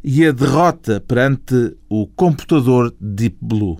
e 0.02 0.26
a 0.26 0.32
derrota 0.32 1.02
perante 1.06 1.76
o 1.88 2.06
computador 2.06 2.94
Deep 3.00 3.36
Blue. 3.40 3.78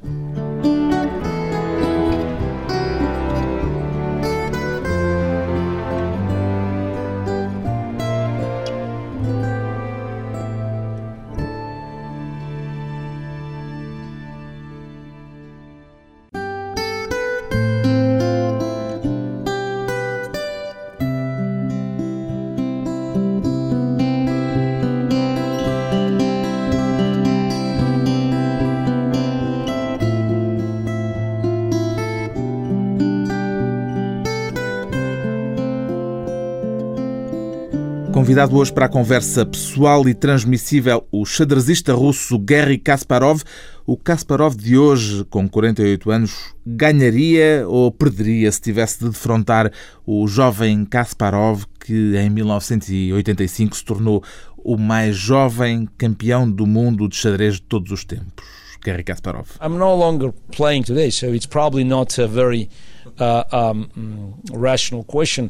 Convidado 38.41 38.59
hoje 38.59 38.73
para 38.73 38.87
a 38.87 38.89
conversa 38.89 39.45
pessoal 39.45 40.09
e 40.09 40.15
transmissível, 40.15 41.07
o 41.13 41.27
xadrezista 41.27 41.93
russo 41.93 42.39
Garry 42.39 42.79
Kasparov. 42.79 43.43
O 43.85 43.99
Kasparov 43.99 44.57
de 44.57 44.79
hoje, 44.79 45.25
com 45.25 45.47
48 45.47 46.11
anos, 46.11 46.55
ganharia 46.67 47.69
ou 47.69 47.93
perderia 47.93 48.51
se 48.51 48.59
tivesse 48.59 49.01
de 49.01 49.11
defrontar 49.11 49.71
o 50.07 50.27
jovem 50.27 50.87
Kasparov 50.87 51.65
que 51.85 52.17
em 52.17 52.31
1985 52.31 53.77
se 53.77 53.85
tornou 53.85 54.25
o 54.57 54.79
mais 54.79 55.17
jovem 55.17 55.87
campeão 55.99 56.51
do 56.51 56.67
mundo 56.67 57.11
de 57.11 57.17
xadrez 57.17 57.57
de 57.57 57.63
todos 57.63 57.93
os 57.93 58.07
tempos? 58.07 58.47
Garry 58.83 59.05
Kasparov. 59.05 59.49
I'm 59.61 59.77
no 59.77 59.95
longer 59.95 60.33
playing 60.57 60.85
today, 60.85 61.11
so 61.11 61.27
it's 61.27 61.47
probably 61.47 61.85
not 61.85 62.19
a 62.19 62.27
very 62.27 62.71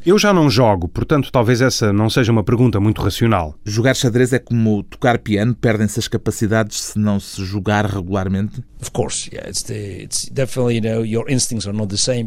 eu 0.04 0.18
já 0.18 0.32
não 0.32 0.48
jogo, 0.50 0.88
portanto, 0.88 1.30
talvez 1.30 1.60
essa 1.60 1.92
não 1.92 2.08
seja 2.10 2.32
uma 2.32 2.42
pergunta 2.42 2.80
muito 2.80 3.00
racional. 3.00 3.54
Jogar 3.64 3.94
xadrez 3.94 4.32
é 4.32 4.38
como 4.38 4.82
tocar 4.82 5.18
piano, 5.18 5.54
perdem-se 5.54 5.98
as 5.98 6.08
capacidades 6.08 6.80
se 6.80 6.98
não 6.98 7.18
se 7.20 7.44
jogar 7.44 7.86
regularmente? 7.86 8.62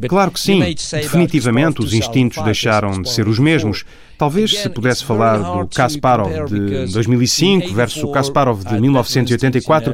Claro 0.07 0.31
que 0.31 0.39
sim. 0.39 0.59
Definitivamente 1.01 1.81
os 1.81 1.93
instintos 1.93 2.43
deixaram 2.43 3.01
de 3.01 3.09
ser 3.09 3.27
os 3.27 3.39
mesmos. 3.39 3.83
Talvez 4.17 4.59
se 4.59 4.69
pudesse 4.69 5.03
falar 5.03 5.37
do 5.37 5.67
Kasparov 5.67 6.31
de 6.47 6.93
2005 6.93 7.73
versus 7.73 8.03
o 8.03 8.11
Kasparov 8.11 8.63
de 8.63 8.79
1984, 8.79 9.93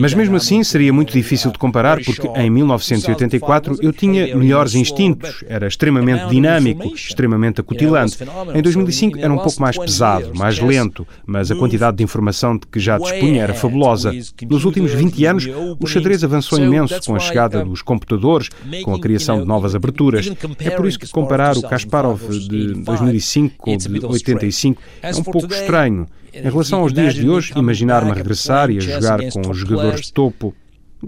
mas 0.00 0.14
mesmo 0.14 0.36
assim 0.36 0.62
seria 0.62 0.92
muito 0.92 1.12
difícil 1.12 1.50
de 1.50 1.58
comparar 1.58 1.98
porque 2.02 2.28
em 2.28 2.48
1984 2.48 3.78
eu 3.82 3.92
tinha 3.92 4.34
melhores 4.36 4.74
instintos, 4.76 5.44
era 5.48 5.66
extremamente 5.66 6.28
dinâmico, 6.28 6.94
extremamente 6.94 7.60
acutilante. 7.60 8.18
Em 8.54 8.62
2005 8.62 9.18
era 9.18 9.32
um 9.32 9.38
pouco 9.38 9.60
mais 9.60 9.76
pesado, 9.76 10.34
mais 10.34 10.58
lento, 10.58 11.06
mas 11.24 11.50
a 11.50 11.56
quantidade 11.56 11.96
de 11.96 12.04
informação 12.04 12.56
de 12.56 12.66
que 12.66 12.78
já 12.78 12.98
dispunha 12.98 13.42
era 13.42 13.54
fabulosa. 13.54 14.12
Nos 14.48 14.64
últimos 14.64 14.92
20 14.92 15.24
anos, 15.24 15.48
o 15.80 15.86
xadrez 15.86 16.22
avançou 16.22 16.58
imenso 16.58 17.00
com 17.04 17.14
a 17.14 17.18
chegada 17.18 17.64
dos 17.64 17.82
computadores, 17.82 18.48
com 18.84 18.94
a 18.94 19.00
criação 19.00 19.40
de 19.40 19.46
novas 19.46 19.74
aberturas. 19.74 20.30
É 20.60 20.70
por 20.70 20.86
isso 20.86 20.98
que 20.98 21.08
comparar 21.08 21.56
o 21.56 21.62
Kasparov 21.62 22.20
de 22.30 22.74
2005 22.74 23.56
com 23.56 23.74
o 23.74 23.76
de 23.76 24.06
85 24.06 24.82
é 25.02 25.14
um 25.14 25.22
pouco 25.22 25.52
estranho. 25.52 26.06
Em 26.32 26.50
relação 26.50 26.80
aos 26.80 26.92
dias 26.92 27.14
de 27.14 27.28
hoje, 27.28 27.52
imaginar-me 27.56 28.10
a 28.10 28.14
regressar 28.14 28.70
e 28.70 28.76
a 28.76 28.80
jogar 28.80 29.20
com 29.30 29.50
os 29.50 29.56
jogadores 29.56 30.02
de 30.02 30.12
topo 30.12 30.54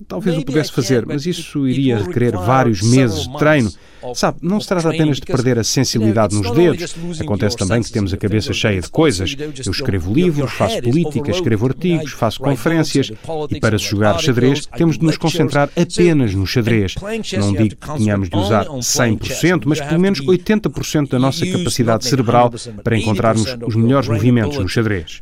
Talvez 0.07 0.37
o 0.37 0.45
pudesse 0.45 0.73
fazer, 0.73 1.07
mas 1.07 1.25
isso 1.27 1.67
iria 1.67 1.99
requerer 1.99 2.33
vários 2.33 2.83
meses 2.83 3.27
de 3.27 3.39
treino. 3.39 3.73
Sabe, 4.15 4.39
não 4.43 4.61
se 4.61 4.69
trata 4.69 4.89
apenas 4.91 5.17
de 5.17 5.27
perder 5.27 5.59
a 5.59 5.65
sensibilidade 5.65 6.35
nos 6.35 6.51
dedos. 6.53 6.95
Acontece 7.21 7.57
também 7.57 7.83
que 7.83 7.91
temos 7.91 8.13
a 8.13 8.17
cabeça 8.17 8.53
cheia 8.53 8.81
de 8.81 8.89
coisas. 8.89 9.35
Eu 9.65 9.73
escrevo 9.73 10.13
livros, 10.13 10.53
faço 10.53 10.81
política, 10.83 11.31
escrevo 11.31 11.67
artigos, 11.67 12.13
faço 12.13 12.41
conferências. 12.41 13.11
E 13.51 13.61
para 13.61 13.79
se 13.79 13.87
jogar 13.87 14.19
xadrez, 14.21 14.67
temos 14.67 14.99
de 14.99 15.05
nos 15.05 15.17
concentrar 15.17 15.71
apenas 15.77 16.35
no 16.35 16.47
xadrez. 16.47 16.95
Não 17.39 17.53
digo 17.53 17.77
que 17.77 17.97
tenhamos 17.97 18.29
de 18.29 18.37
usar 18.37 18.67
100%, 18.67 19.63
mas 19.67 19.81
pelo 19.81 20.01
menos 20.01 20.21
80% 20.21 21.09
da 21.09 21.19
nossa 21.19 21.47
capacidade 21.47 22.05
cerebral 22.05 22.53
para 22.85 22.97
encontrarmos 22.97 23.57
os 23.67 23.75
melhores 23.75 24.09
movimentos 24.09 24.59
no 24.59 24.69
xadrez 24.69 25.21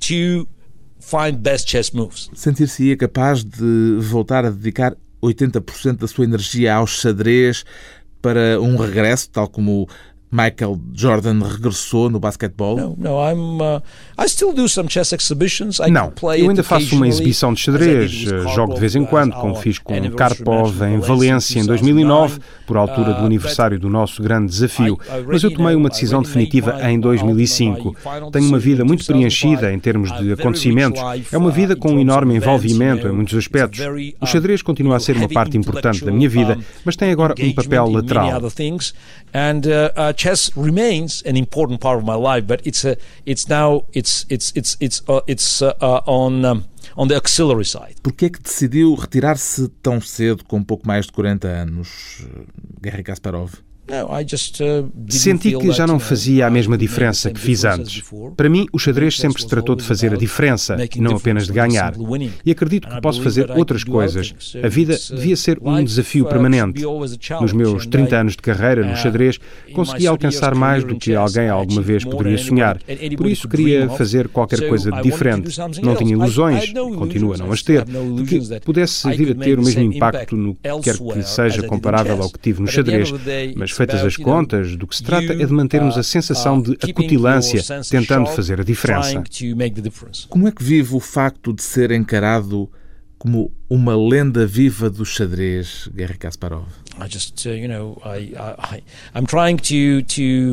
find 1.06 1.38
best 1.38 1.68
chess 1.68 1.92
moves. 1.92 2.28
Sentir-se-ia 2.34 2.96
capaz 2.96 3.44
de 3.44 3.98
voltar 4.00 4.44
a 4.44 4.50
dedicar 4.50 4.96
80% 5.22 5.98
da 5.98 6.08
sua 6.08 6.24
energia 6.24 6.74
ao 6.74 6.86
xadrez 6.86 7.64
para 8.20 8.60
um 8.60 8.76
regresso, 8.76 9.30
tal 9.30 9.48
como 9.48 9.88
Michael 10.30 10.80
Jordan 10.92 11.40
regressou 11.42 12.10
no 12.10 12.18
basquetebol? 12.18 12.76
Não, 12.76 12.96
não, 12.98 13.30
I'm, 13.30 13.62
uh, 13.62 13.82
I 14.18 14.28
still 14.28 14.52
do 14.52 14.68
some 14.68 14.88
chess 14.90 15.14
exhibitions. 15.14 15.78
I 15.78 15.90
não, 15.90 16.12
eu 16.36 16.50
ainda 16.50 16.62
faço 16.62 16.96
uma 16.96 17.06
exibição 17.06 17.54
de 17.54 17.60
xadrez, 17.60 18.10
jogo 18.54 18.74
de 18.74 18.80
vez 18.80 18.96
em 18.96 19.04
quando, 19.04 19.34
como 19.34 19.54
fiz 19.54 19.78
com 19.78 19.94
Karpov 20.10 20.82
em 20.82 20.98
Valência 20.98 21.60
em 21.60 21.64
2009, 21.64 22.40
por 22.66 22.76
altura 22.76 23.14
do 23.14 23.22
uh, 23.22 23.26
aniversário 23.26 23.78
do 23.78 23.88
nosso 23.88 24.22
grande 24.22 24.50
desafio. 24.50 24.98
Mas 25.26 25.42
eu 25.42 25.50
tomei 25.50 25.74
uma 25.74 25.88
decisão 25.88 26.22
definitiva 26.22 26.78
em 26.90 26.98
2005. 26.98 27.96
Tenho 28.32 28.48
uma 28.48 28.58
vida 28.58 28.84
muito 28.84 29.06
preenchida 29.06 29.72
em 29.72 29.78
termos 29.78 30.10
de 30.18 30.32
acontecimentos. 30.32 31.00
É 31.30 31.38
uma 31.38 31.50
vida 31.50 31.76
com 31.76 31.92
um 31.92 32.00
enorme 32.00 32.34
envolvimento 32.34 33.06
em 33.06 33.12
muitos 33.12 33.38
aspectos. 33.38 33.80
O 34.20 34.26
xadrez 34.26 34.60
continua 34.60 34.96
a 34.96 35.00
ser 35.00 35.16
uma 35.16 35.28
parte 35.28 35.56
importante 35.56 36.04
da 36.04 36.10
minha 36.10 36.28
vida, 36.28 36.58
mas 36.84 36.96
tem 36.96 37.10
agora 37.10 37.34
um 37.40 37.52
papel 37.52 37.88
lateral. 37.88 38.40
Chess 40.16 40.50
remains 40.57 41.22
an 41.26 41.37
important 41.37 41.81
part 41.81 41.98
of 41.98 42.05
my 42.05 42.16
life, 42.16 42.46
but 42.46 42.66
it's 42.66 42.85
a, 42.85 42.96
it's 43.24 43.48
now 43.48 43.83
it's 43.92 44.26
it's 44.29 44.52
it's 44.57 44.76
it's 44.81 45.02
uh, 45.09 45.20
it's 45.26 45.62
uh, 45.62 45.74
uh, 45.81 46.00
on 46.07 46.44
um, 46.44 46.64
on 46.96 47.09
the 47.09 47.16
auxiliary 47.16 47.64
side. 47.64 47.96
Por 48.02 48.12
que 48.12 48.26
é 48.26 48.31
que 48.31 48.40
decidiu 48.40 48.94
retirar-se 48.94 49.68
tão 49.83 50.00
cedo, 50.00 50.44
com 50.44 50.62
pouco 50.62 50.87
mais 50.87 51.07
de 51.07 51.12
40 51.12 51.46
anos, 51.46 52.26
Garry 52.81 53.02
Kasparov? 53.02 53.55
Uh, 53.88 55.09
Senti 55.09 55.57
que 55.57 55.70
já 55.70 55.87
não 55.87 56.01
fazia 56.01 56.49
a 56.49 56.51
mesma 56.51 56.77
diferença 56.77 57.31
que 57.31 57.38
fiz 57.38 57.64
antes. 57.64 58.03
Para 58.37 58.49
mim, 58.49 58.66
o 58.72 58.79
xadrez 58.79 59.16
sempre 59.16 59.40
se 59.40 59.49
tratou 59.49 59.77
de 59.77 59.85
fazer 59.85 60.12
a 60.12 60.16
diferença 60.16 60.77
e 60.94 61.01
não 61.01 61.16
apenas 61.16 61.46
de 61.46 61.53
ganhar. 61.53 61.94
E 62.44 62.51
acredito 62.51 62.88
que 62.88 63.01
posso 63.01 63.22
fazer 63.22 63.49
outras 63.53 63.85
coisas. 63.85 64.35
A 64.62 64.68
vida 64.68 64.94
uh, 64.94 65.14
devia 65.14 65.37
ser 65.37 65.59
um 65.62 65.85
desafio 65.85 66.25
uh, 66.25 66.29
permanente. 66.29 66.83
Nos 67.40 67.53
meus 67.53 67.87
30 67.87 68.16
anos 68.16 68.33
de 68.33 68.42
carreira 68.42 68.85
no 68.85 68.96
xadrez, 68.96 69.38
consegui 69.72 70.09
alcançar 70.09 70.55
mais 70.55 70.83
do 70.83 70.96
que 70.96 71.14
alguém 71.14 71.49
alguma 71.49 71.81
vez 71.81 72.05
poderia 72.05 72.38
sonhar. 72.38 72.79
Por 73.16 73.27
isso, 73.29 73.49
queria 73.49 73.88
fazer 73.90 74.29
qualquer 74.29 74.68
coisa 74.68 74.90
de 74.90 75.03
diferente. 75.03 75.57
Não 75.81 75.94
tinha 75.94 76.12
ilusões, 76.12 76.72
continuo 76.72 77.35
a 77.35 77.37
não 77.37 77.53
as 77.53 77.62
ter, 77.62 77.85
de 77.85 78.25
que 78.25 78.61
pudesse 78.61 79.09
vir 79.16 79.31
a 79.31 79.35
ter 79.35 79.59
o 79.59 79.64
mesmo 79.64 79.83
impacto 79.83 80.37
no 80.37 80.55
que 80.57 80.83
quer 80.83 80.96
que 80.99 81.22
seja 81.22 81.62
comparável 81.62 82.20
ao 82.20 82.31
que 82.31 82.38
tive 82.38 82.61
no 82.61 82.66
xadrez. 82.66 83.12
Mas 83.55 83.75
Feitas 83.76 84.04
as 84.04 84.16
contas, 84.16 84.76
do 84.76 84.86
que 84.86 84.96
se 84.96 85.02
trata 85.02 85.32
é 85.32 85.44
de 85.44 85.52
mantermos 85.52 85.98
a 85.98 86.02
sensação 86.02 86.60
de 86.60 86.72
acutilância, 86.82 87.62
tentando 87.90 88.26
fazer 88.26 88.60
a 88.60 88.64
diferença. 88.64 89.22
Como 90.28 90.48
é 90.48 90.52
que 90.52 90.62
vive 90.62 90.94
o 90.94 91.00
facto 91.00 91.52
de 91.52 91.62
ser 91.62 91.90
encarado 91.90 92.70
como 93.18 93.52
uma 93.68 93.96
lenda 93.96 94.46
viva 94.46 94.88
do 94.88 95.04
xadrez, 95.04 95.88
Garry 95.92 96.16
Kasparov? 96.18 96.66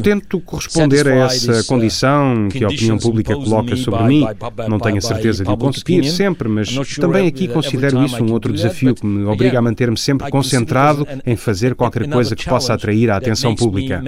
Tento 0.04 0.40
corresponder 0.42 1.08
a 1.08 1.26
essa 1.26 1.62
uh, 1.62 1.66
condição 1.66 2.50
que 2.50 2.64
a 2.64 2.68
opinião 2.68 2.98
pública 2.98 3.34
coloca 3.36 3.76
sobre 3.76 4.04
mim. 4.04 4.26
Não 4.70 4.80
tenho 4.80 4.98
a 4.98 5.02
certeza 5.02 5.44
de 5.44 5.50
o 5.50 5.58
conseguir 5.58 6.10
sempre, 6.10 6.50
mas 6.50 6.76
também 6.98 7.28
aqui 7.28 7.48
considero 7.48 8.04
isso 8.04 8.24
um 8.24 8.32
outro 8.32 8.52
desafio 8.52 8.94
que 8.94 9.06
me 9.06 9.26
obriga 9.26 9.60
a 9.60 9.62
manter-me 9.62 9.98
sempre 9.98 10.30
concentrado 10.30 11.08
em 11.26 11.36
fazer 11.36 11.76
qualquer 11.76 12.10
coisa 12.10 12.36
que 12.36 12.46
possa 12.46 12.74
atrair 12.74 13.10
a 13.10 13.18
atenção 13.18 13.56
pública. 13.56 14.02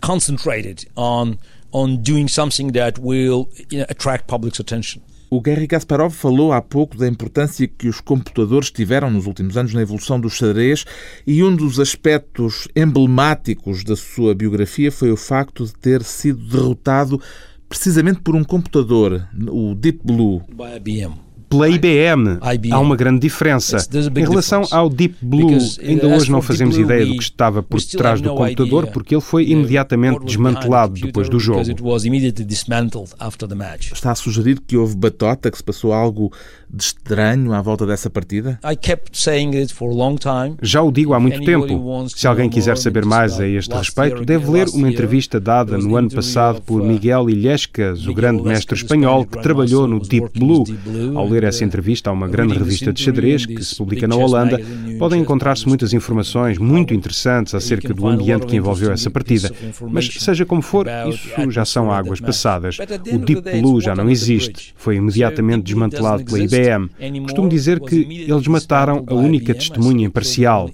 concentrated 0.00 0.88
on 0.96 1.38
on 1.72 2.02
doing 2.02 2.26
something 2.26 2.72
that 2.72 2.98
will 2.98 3.48
you 3.70 3.78
know, 3.78 3.86
attract 3.88 4.26
public's 4.26 4.58
attention. 4.58 5.02
O 5.32 5.40
Garry 5.40 5.68
Kasparov 5.68 6.12
falou 6.12 6.52
há 6.52 6.60
pouco 6.60 6.96
da 6.96 7.06
importância 7.06 7.68
que 7.68 7.86
os 7.86 8.00
computadores 8.00 8.68
tiveram 8.68 9.08
nos 9.08 9.26
últimos 9.26 9.56
anos 9.56 9.72
na 9.72 9.80
evolução 9.80 10.20
do 10.20 10.28
xadrez 10.28 10.84
e 11.24 11.44
um 11.44 11.54
dos 11.54 11.78
aspectos 11.78 12.66
emblemáticos 12.74 13.84
da 13.84 13.94
sua 13.94 14.34
biografia 14.34 14.90
foi 14.90 15.12
o 15.12 15.16
facto 15.16 15.64
de 15.64 15.72
ter 15.74 16.02
sido 16.02 16.44
derrotado 16.48 17.22
precisamente 17.68 18.20
por 18.22 18.34
um 18.34 18.42
computador, 18.42 19.24
o 19.48 19.72
Deep 19.76 20.00
Blue. 20.04 20.42
By 20.48 20.74
IBM 20.76 21.29
pela 21.50 21.68
IBM. 21.68 22.38
Há 22.70 22.78
uma 22.78 22.94
grande 22.94 23.18
diferença. 23.18 23.76
Em 24.16 24.20
relação 24.24 24.62
ao 24.70 24.88
Deep 24.88 25.16
Blue, 25.20 25.58
ainda 25.82 26.06
hoje 26.06 26.30
não 26.30 26.40
fazemos 26.40 26.78
ideia 26.78 27.04
do 27.04 27.16
que 27.16 27.22
estava 27.24 27.60
por 27.62 27.82
trás 27.82 28.20
do 28.20 28.32
computador, 28.32 28.86
porque 28.86 29.14
ele 29.14 29.20
foi 29.20 29.48
imediatamente 29.50 30.24
desmantelado 30.24 30.94
depois 30.94 31.28
do 31.28 31.40
jogo. 31.40 31.60
Está 33.92 34.12
a 34.12 34.14
sugerir 34.14 34.60
que 34.60 34.76
houve 34.76 34.96
batota, 34.96 35.50
que 35.50 35.56
se 35.56 35.64
passou 35.64 35.92
algo 35.92 36.32
de 36.72 36.84
estranho 36.84 37.52
à 37.52 37.60
volta 37.60 37.84
dessa 37.84 38.08
partida? 38.08 38.58
Já 40.62 40.82
o 40.82 40.92
digo 40.92 41.14
há 41.14 41.20
muito 41.20 41.44
tempo. 41.44 42.06
Se 42.08 42.28
alguém 42.28 42.48
quiser 42.48 42.76
saber 42.76 43.04
mais 43.04 43.40
a 43.40 43.46
este 43.46 43.74
respeito, 43.74 44.24
deve 44.24 44.48
ler 44.48 44.68
uma 44.68 44.88
entrevista 44.88 45.40
dada 45.40 45.76
no 45.76 45.96
ano 45.96 46.10
passado 46.10 46.62
por 46.62 46.82
Miguel 46.82 47.28
Illescas, 47.28 48.06
o 48.06 48.14
grande 48.14 48.42
mestre 48.42 48.76
espanhol 48.76 49.26
que 49.26 49.42
trabalhou 49.42 49.88
no 49.88 49.98
Deep 49.98 50.38
Blue. 50.38 50.64
Ao 51.16 51.26
ler 51.26 51.44
essa 51.44 51.64
entrevista 51.64 52.10
a 52.10 52.12
uma 52.12 52.28
grande 52.28 52.54
revista 52.54 52.92
de 52.92 53.02
xadrez 53.02 53.44
que 53.44 53.64
se 53.64 53.76
publica 53.76 54.06
na 54.06 54.14
Holanda, 54.14 54.60
podem 54.98 55.20
encontrar-se 55.20 55.66
muitas 55.66 55.92
informações 55.92 56.58
muito 56.58 56.94
interessantes 56.94 57.54
acerca 57.54 57.92
do 57.92 58.06
ambiente 58.06 58.46
que 58.46 58.56
envolveu 58.56 58.92
essa 58.92 59.10
partida. 59.10 59.50
Mas, 59.88 60.06
seja 60.06 60.46
como 60.46 60.62
for, 60.62 60.86
isso 61.08 61.50
já 61.50 61.64
são 61.64 61.90
águas 61.90 62.20
passadas. 62.20 62.78
O 63.12 63.18
Deep 63.18 63.60
Blue 63.60 63.80
já 63.80 63.94
não 63.94 64.08
existe. 64.08 64.72
Foi 64.76 64.96
imediatamente 64.96 65.64
desmantelado 65.64 66.24
pela 66.24 66.38
IBM 66.38 66.59
Costumo 67.22 67.48
dizer 67.48 67.80
que 67.80 68.26
eles 68.28 68.46
mataram 68.46 69.04
a 69.06 69.14
única 69.14 69.54
testemunha 69.54 70.06
imparcial. 70.06 70.70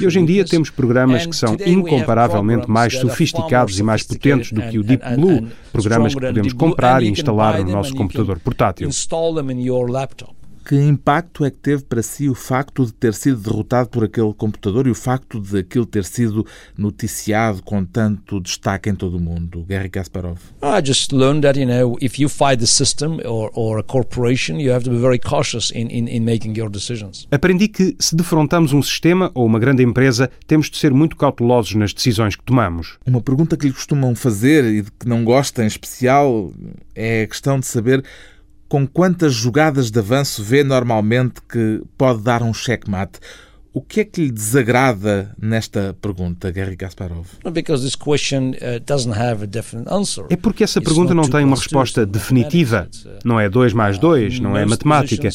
E 0.00 0.06
hoje 0.06 0.18
em 0.18 0.24
dia 0.24 0.44
temos 0.44 0.70
programas 0.70 1.26
que 1.26 1.36
são 1.36 1.56
incomparavelmente 1.64 2.68
mais 2.70 2.96
sofisticados 2.98 3.78
e 3.78 3.82
mais 3.82 4.02
potentes 4.02 4.52
do 4.52 4.62
que 4.62 4.78
o 4.78 4.82
Deep 4.82 5.14
Blue, 5.16 5.46
programas 5.72 6.14
que 6.14 6.20
podemos 6.20 6.52
comprar 6.52 7.02
e 7.02 7.08
instalar 7.08 7.62
no 7.62 7.70
nosso 7.70 7.94
computador 7.94 8.38
portátil. 8.40 8.88
Que 10.70 10.76
impacto 10.76 11.44
é 11.44 11.50
que 11.50 11.56
teve 11.56 11.82
para 11.82 12.00
si 12.00 12.28
o 12.28 12.34
facto 12.36 12.86
de 12.86 12.92
ter 12.92 13.12
sido 13.12 13.40
derrotado 13.40 13.88
por 13.88 14.04
aquele 14.04 14.32
computador 14.32 14.86
e 14.86 14.90
o 14.92 14.94
facto 14.94 15.40
de 15.40 15.58
aquilo 15.58 15.84
ter 15.84 16.04
sido 16.04 16.46
noticiado 16.78 17.60
com 17.60 17.84
tanto 17.84 18.40
destaque 18.40 18.88
em 18.88 18.94
todo 18.94 19.16
o 19.16 19.20
mundo, 19.20 19.64
Gary 19.68 19.90
Kasparov? 19.90 20.38
I 20.62 20.80
just 20.80 21.10
learned 21.10 21.42
that, 21.42 21.58
you 21.58 21.66
know, 21.66 21.98
if 22.00 22.20
you 22.20 22.28
fight 22.28 22.60
the 22.60 22.68
system 22.68 23.18
or, 23.26 23.50
or 23.54 23.80
a 23.80 23.82
corporation, 23.82 24.60
you 24.60 24.72
have 24.72 24.84
to 24.84 24.92
be 24.92 25.00
very 25.00 25.18
cautious 25.18 25.72
in, 25.72 25.88
in, 25.88 26.06
in 26.06 26.24
making 26.24 26.56
your 26.56 26.70
decisions. 26.70 27.26
Aprendi 27.32 27.66
que 27.66 27.96
se 27.98 28.14
defrontamos 28.14 28.72
um 28.72 28.80
sistema 28.80 29.32
ou 29.34 29.46
uma 29.46 29.58
grande 29.58 29.82
empresa, 29.82 30.30
temos 30.46 30.70
de 30.70 30.78
ser 30.78 30.92
muito 30.92 31.16
cautelosos 31.16 31.74
nas 31.74 31.92
decisões 31.92 32.36
que 32.36 32.44
tomamos. 32.44 32.96
Uma 33.04 33.20
pergunta 33.20 33.56
que 33.56 33.66
lhe 33.66 33.72
costumam 33.72 34.14
fazer 34.14 34.64
e 34.66 34.82
de 34.82 34.92
que 34.92 35.08
não 35.08 35.24
gosta 35.24 35.64
em 35.64 35.66
especial 35.66 36.52
é 36.94 37.22
a 37.22 37.26
questão 37.26 37.58
de 37.58 37.66
saber 37.66 38.04
com 38.70 38.86
quantas 38.86 39.34
jogadas 39.34 39.90
de 39.90 39.98
avanço 39.98 40.44
vê 40.44 40.62
normalmente 40.62 41.42
que 41.42 41.82
pode 41.98 42.22
dar 42.22 42.40
um 42.40 42.54
checkmate? 42.54 43.18
O 43.72 43.80
que 43.80 44.00
é 44.00 44.04
que 44.04 44.22
lhe 44.22 44.30
desagrada 44.30 45.34
nesta 45.36 45.96
pergunta, 46.00 46.52
Gary 46.52 46.76
Kasparov? 46.76 47.26
Uh, 50.20 50.26
é 50.30 50.36
porque 50.36 50.62
essa 50.62 50.80
pergunta 50.80 51.12
não 51.12 51.24
tem 51.24 51.44
uma 51.44 51.56
resposta 51.56 52.06
definitiva. 52.06 52.88
Não 53.24 53.40
é 53.40 53.48
2 53.48 53.72
mais 53.72 53.98
2, 53.98 54.38
não 54.38 54.56
é 54.56 54.64
matemática. 54.64 55.28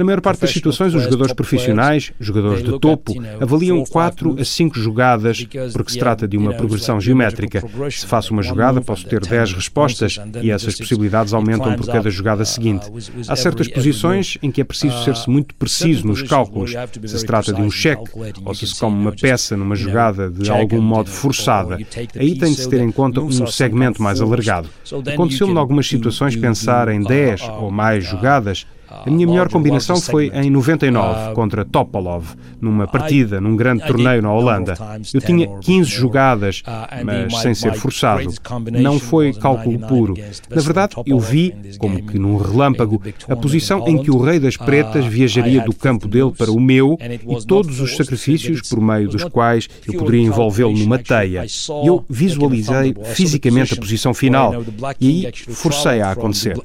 Na 0.00 0.04
maior 0.06 0.22
parte 0.22 0.40
das 0.40 0.50
situações, 0.50 0.94
os 0.94 1.02
jogadores 1.02 1.34
profissionais, 1.34 2.10
jogadores 2.18 2.64
de 2.64 2.78
topo, 2.78 3.12
avaliam 3.38 3.84
4 3.84 4.36
a 4.40 4.44
5 4.46 4.80
jogadas, 4.80 5.46
porque 5.74 5.92
se 5.92 5.98
trata 5.98 6.26
de 6.26 6.38
uma 6.38 6.54
progressão 6.54 6.98
geométrica. 6.98 7.62
Se 7.90 8.06
faço 8.06 8.32
uma 8.32 8.42
jogada, 8.42 8.80
posso 8.80 9.06
ter 9.06 9.20
10 9.20 9.52
respostas 9.52 10.18
e 10.40 10.50
essas 10.50 10.74
possibilidades 10.74 11.34
aumentam 11.34 11.76
por 11.76 11.84
cada 11.84 12.08
jogada 12.08 12.46
seguinte. 12.46 12.90
Há 13.28 13.36
certas 13.36 13.68
posições 13.68 14.38
em 14.42 14.50
que 14.50 14.62
é 14.62 14.64
preciso 14.64 15.04
ser-se 15.04 15.28
muito 15.28 15.54
preciso 15.54 16.06
nos 16.06 16.22
cálculos, 16.22 16.70
se 17.04 17.18
se 17.18 17.26
trata 17.26 17.52
de 17.52 17.60
um 17.60 17.70
cheque 17.70 18.10
ou 18.42 18.54
se 18.54 18.66
se 18.66 18.80
come 18.80 18.98
uma 18.98 19.12
peça 19.12 19.54
numa 19.54 19.76
jogada 19.76 20.30
de 20.30 20.50
algum 20.50 20.80
modo 20.80 21.10
forçada. 21.10 21.76
Aí 22.18 22.38
tem 22.38 22.54
de 22.54 22.58
se 22.58 22.70
ter 22.70 22.80
em 22.80 22.90
conta 22.90 23.20
um 23.20 23.46
segmento 23.46 24.02
mais 24.02 24.18
alargado. 24.22 24.70
Aconteceu-me 25.12 25.52
em 25.52 25.58
algumas 25.58 25.86
situações 25.86 26.34
pensar 26.34 26.88
em 26.88 27.02
10 27.02 27.42
ou 27.60 27.70
mais 27.70 28.02
jogadas 28.02 28.64
A 28.90 29.08
minha 29.08 29.26
melhor 29.26 29.48
combinação 29.48 30.00
foi 30.00 30.32
em 30.34 30.50
99 30.50 31.34
contra 31.34 31.64
Topalov, 31.64 32.34
numa 32.60 32.86
partida, 32.88 33.40
num 33.40 33.54
grande 33.54 33.86
torneio 33.86 34.20
na 34.20 34.32
Holanda. 34.32 34.74
Eu 35.14 35.20
tinha 35.20 35.46
15 35.60 35.88
jogadas, 35.88 36.62
mas 37.04 37.38
sem 37.38 37.54
ser 37.54 37.74
forçado. 37.74 38.32
Não 38.72 38.98
foi 38.98 39.32
cálculo 39.32 39.78
puro. 39.78 40.14
Na 40.48 40.60
verdade, 40.60 40.96
eu 41.06 41.20
vi, 41.20 41.54
como 41.78 42.02
que 42.02 42.18
num 42.18 42.36
relâmpago, 42.36 43.00
a 43.28 43.36
posição 43.36 43.86
em 43.86 44.02
que 44.02 44.10
o 44.10 44.20
Rei 44.20 44.40
das 44.40 44.56
Pretas 44.56 45.06
viajaria 45.06 45.62
do 45.62 45.74
campo 45.74 46.08
dele 46.08 46.32
para 46.36 46.50
o 46.50 46.60
meu 46.60 46.98
e 47.00 47.46
todos 47.46 47.80
os 47.80 47.96
sacrifícios 47.96 48.68
por 48.68 48.80
meio 48.80 49.08
dos 49.08 49.24
quais 49.24 49.68
eu 49.86 49.94
poderia 49.94 50.22
envolvê-lo 50.22 50.76
numa 50.76 50.98
teia. 50.98 51.46
Eu 51.84 52.04
visualizei 52.08 52.94
fisicamente 53.04 53.74
a 53.74 53.76
posição 53.76 54.12
final 54.12 54.64
e 55.00 55.26
aí 55.26 55.32
forcei 55.48 56.00
a 56.00 56.10
acontecer. 56.10 56.56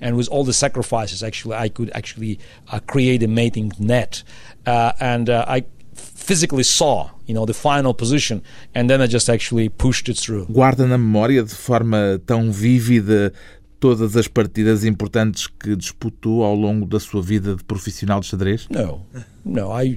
And 0.00 0.16
with 0.16 0.28
all 0.28 0.44
the 0.44 0.52
sacrifices, 0.52 1.22
actually, 1.22 1.56
I 1.56 1.68
could 1.68 1.90
actually 1.94 2.38
uh, 2.72 2.80
create 2.86 3.22
a 3.22 3.28
mating 3.28 3.72
net. 3.78 4.22
Uh, 4.66 4.92
and 5.00 5.28
uh, 5.28 5.44
I 5.48 5.64
physically 5.94 6.62
saw, 6.62 7.10
you 7.26 7.34
know, 7.34 7.46
the 7.46 7.54
final 7.54 7.94
position, 7.94 8.42
and 8.74 8.88
then 8.88 9.00
I 9.00 9.06
just 9.06 9.28
actually 9.28 9.68
pushed 9.68 10.08
it 10.08 10.18
through. 10.18 10.46
Guarda 10.46 10.86
na 10.86 10.98
memória 10.98 11.42
de 11.42 11.54
forma 11.54 12.20
tão 12.26 12.50
vívida 12.50 13.32
todas 13.78 14.16
as 14.16 14.28
partidas 14.28 14.84
importantes 14.84 15.46
que 15.46 15.74
disputou 15.74 16.44
ao 16.44 16.54
longo 16.54 16.86
da 16.86 17.00
sua 17.00 17.22
vida 17.22 17.56
de 17.56 17.64
profissional 17.64 18.20
de 18.20 18.26
xadrez? 18.26 18.66
Não. 18.68 19.02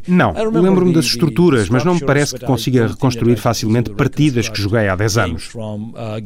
Não, 0.07 0.33
lembro-me 0.61 0.93
das 0.93 1.05
estruturas, 1.05 1.69
mas 1.69 1.83
não 1.83 1.95
me 1.95 2.01
parece 2.01 2.35
que 2.35 2.45
consiga 2.45 2.87
reconstruir 2.87 3.35
facilmente 3.37 3.91
partidas 3.91 4.47
que 4.49 4.61
joguei 4.61 4.87
há 4.87 4.95
10 4.95 5.17
anos. 5.17 5.53
Uh, 5.55 6.21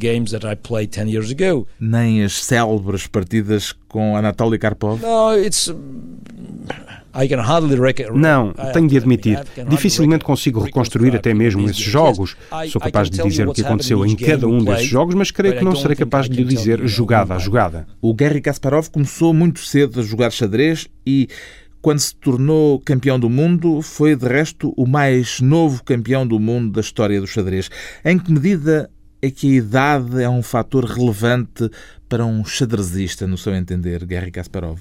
Nem 1.80 2.24
as 2.24 2.44
célebres 2.44 3.08
partidas 3.08 3.74
com 3.88 4.16
Anatoly 4.16 4.58
Karpov? 4.60 5.02
Não, 8.14 8.54
tenho 8.74 8.88
de 8.88 8.96
admitir. 8.98 9.40
Dificilmente 9.68 10.24
consigo 10.24 10.60
reconstruir 10.62 11.16
até 11.16 11.34
mesmo 11.34 11.68
esses 11.68 11.82
jogos. 11.82 12.36
Sou 12.72 12.80
capaz 12.80 13.10
de 13.10 13.22
dizer 13.24 13.48
o 13.48 13.54
que 13.54 13.62
aconteceu 13.62 14.06
em 14.06 14.16
cada 14.16 14.48
um 14.48 14.64
desses 14.64 14.88
jogos, 14.88 15.16
mas 15.16 15.32
creio 15.32 15.58
que 15.58 15.64
não 15.64 15.76
serei 15.76 15.96
capaz 15.96 16.30
de 16.30 16.36
lhe 16.36 16.44
dizer 16.44 16.86
jogada 16.88 17.34
a 17.34 17.40
jogada. 17.40 17.88
O 18.00 18.14
Garry 18.14 18.40
Kasparov 18.40 18.90
começou 18.92 19.34
muito 19.34 19.60
cedo 19.62 20.00
a 20.00 20.04
jogar 20.04 20.32
xadrez 20.32 20.88
e 21.06 21.28
quando 21.88 22.00
se 22.00 22.14
tornou 22.18 22.82
campeão 22.82 23.18
do 23.18 23.30
mundo, 23.30 23.82
foi 23.82 24.14
de 24.14 24.28
resto 24.28 24.74
o 24.76 24.86
mais 24.86 25.40
novo 25.40 25.82
campeão 25.86 26.28
do 26.28 26.38
mundo 26.38 26.74
da 26.74 26.82
história 26.82 27.22
do 27.22 27.26
xadrez. 27.26 27.70
Em 28.04 28.20
que 28.20 28.30
medida 28.30 28.92
é 29.22 29.32
que 29.32 29.48
a 29.48 29.56
idade 29.56 30.22
é 30.22 30.30
um 30.30 30.44
fator 30.44 30.86
relevante 30.86 31.70
para 32.10 32.26
um 32.26 32.46
xadrezista, 32.46 33.28
no 33.28 33.38
seu 33.38 33.54
entender, 33.54 34.06
Garry 34.06 34.32
Kasparov? 34.32 34.80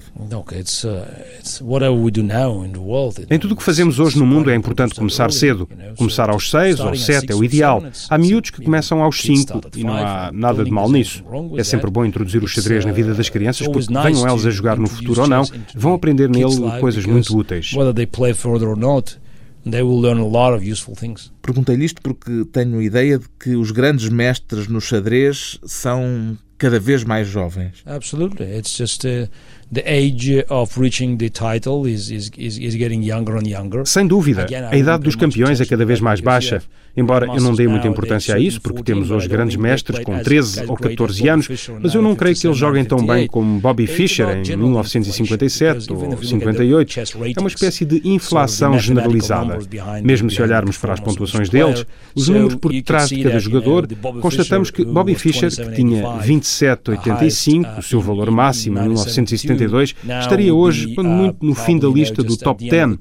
Uh, 3.25 3.25
em 3.29 3.39
tudo 3.39 3.53
o 3.53 3.57
que 3.57 3.63
fazemos 3.63 3.99
hoje 3.99 4.17
no 4.17 4.25
mundo 4.25 4.49
é 4.49 4.55
importante 4.55 4.95
começar 4.95 5.31
cedo. 5.31 5.67
Começar 5.97 6.29
aos 6.29 6.49
seis 6.49 6.79
ou 6.79 6.95
sete 6.95 7.33
é 7.33 7.35
o 7.35 7.43
ideal. 7.43 7.83
Há 8.09 8.17
miúdos 8.17 8.51
que 8.51 8.61
começam 8.61 9.03
aos 9.03 9.21
cinco 9.21 9.61
e 9.75 9.83
não 9.83 9.93
há 9.93 10.31
nada 10.31 10.63
de 10.63 10.71
mal 10.71 10.89
nisso. 10.89 11.23
É 11.57 11.63
sempre 11.63 11.91
bom 11.91 12.05
introduzir 12.05 12.41
o 12.41 12.47
xadrez 12.47 12.85
na 12.85 12.93
vida 12.93 13.13
das 13.13 13.27
crianças 13.29 13.67
porque, 13.67 13.91
venham 13.91 14.25
elas 14.25 14.45
a 14.45 14.49
jogar 14.49 14.77
no 14.77 14.87
futuro 14.87 15.21
ou 15.21 15.27
não, 15.27 15.43
vão 15.75 15.93
aprender 15.93 16.29
nele 16.29 16.79
coisas 16.79 17.05
muito 17.05 17.37
úteis. 17.37 17.73
They 19.69 19.83
will 19.83 20.01
learn 20.01 20.19
a 20.19 20.27
lot 20.27 20.55
of 20.55 20.63
useful 20.63 20.95
things. 20.95 21.31
Perguntei-lhe 21.41 21.85
isto 21.85 22.01
porque 22.01 22.45
tenho 22.51 22.79
a 22.79 22.83
ideia 22.83 23.19
de 23.19 23.25
que 23.39 23.55
os 23.55 23.71
grandes 23.71 24.09
mestres 24.09 24.67
no 24.67 24.79
xadrez 24.79 25.59
são 25.65 26.37
cada 26.57 26.79
vez 26.79 27.03
mais 27.03 27.27
jovens. 27.27 27.83
Absolutely. 27.85 28.47
It's 28.57 28.75
just 28.75 29.05
uh, 29.05 29.29
the 29.71 29.83
age 29.85 30.45
of 30.49 30.79
reaching 30.79 31.17
the 31.17 31.29
title 31.29 31.87
is, 31.87 32.09
is, 32.09 32.31
is 32.37 32.75
getting 32.75 33.03
younger 33.03 33.37
and 33.37 33.47
younger. 33.47 33.85
Sem 33.85 34.07
dúvida. 34.07 34.47
A 34.71 34.77
idade 34.77 35.03
dos 35.03 35.15
campeões 35.15 35.59
é 35.59 35.65
cada 35.65 35.85
vez 35.85 35.99
mais 35.99 36.21
baixa. 36.21 36.61
Embora 36.97 37.27
eu 37.27 37.39
não 37.39 37.53
dê 37.53 37.67
muita 37.67 37.87
importância 37.87 38.33
a 38.33 38.39
isso, 38.39 38.59
porque 38.59 38.81
temos 38.81 39.11
hoje 39.11 39.27
grandes 39.27 39.55
mestres 39.55 39.99
com 39.99 40.17
13 40.17 40.65
ou 40.67 40.75
14 40.75 41.29
anos, 41.29 41.47
mas 41.79 41.93
eu 41.93 42.01
não 42.01 42.15
creio 42.15 42.35
que 42.35 42.47
eles 42.47 42.57
joguem 42.57 42.83
tão 42.83 43.05
bem 43.05 43.27
como 43.27 43.59
Bobby 43.59 43.85
Fischer 43.85 44.41
em 44.43 44.57
1957 44.57 45.93
ou 45.93 46.17
58. 46.17 46.99
É 46.99 47.39
uma 47.39 47.49
espécie 47.49 47.85
de 47.85 48.01
inflação 48.03 48.79
generalizada. 48.79 49.59
Mesmo 50.03 50.31
se 50.31 50.41
olharmos 50.41 50.75
para 50.79 50.93
as 50.93 50.99
pontuações 50.99 51.49
deles, 51.49 51.85
os 52.15 52.29
números 52.29 52.55
por 52.55 52.73
trás 52.81 53.09
de 53.09 53.21
cada 53.21 53.37
jogador, 53.37 53.87
constatamos 54.19 54.71
que 54.71 54.83
Bobby 54.83 55.13
Fischer, 55.13 55.51
que 55.51 55.75
tinha 55.75 56.01
27,85, 56.01 57.77
o 57.77 57.81
seu 57.83 58.01
valor 58.01 58.31
máximo 58.31 58.79
em 58.79 58.95
1972, 59.65 59.95
estaria 60.21 60.53
hoje, 60.53 60.93
quando 60.93 61.09
muito, 61.09 61.45
no 61.45 61.55
fim 61.55 61.77
da 61.77 61.87
lista 61.87 62.23
do 62.23 62.35
top 62.37 62.69
10. 62.69 62.97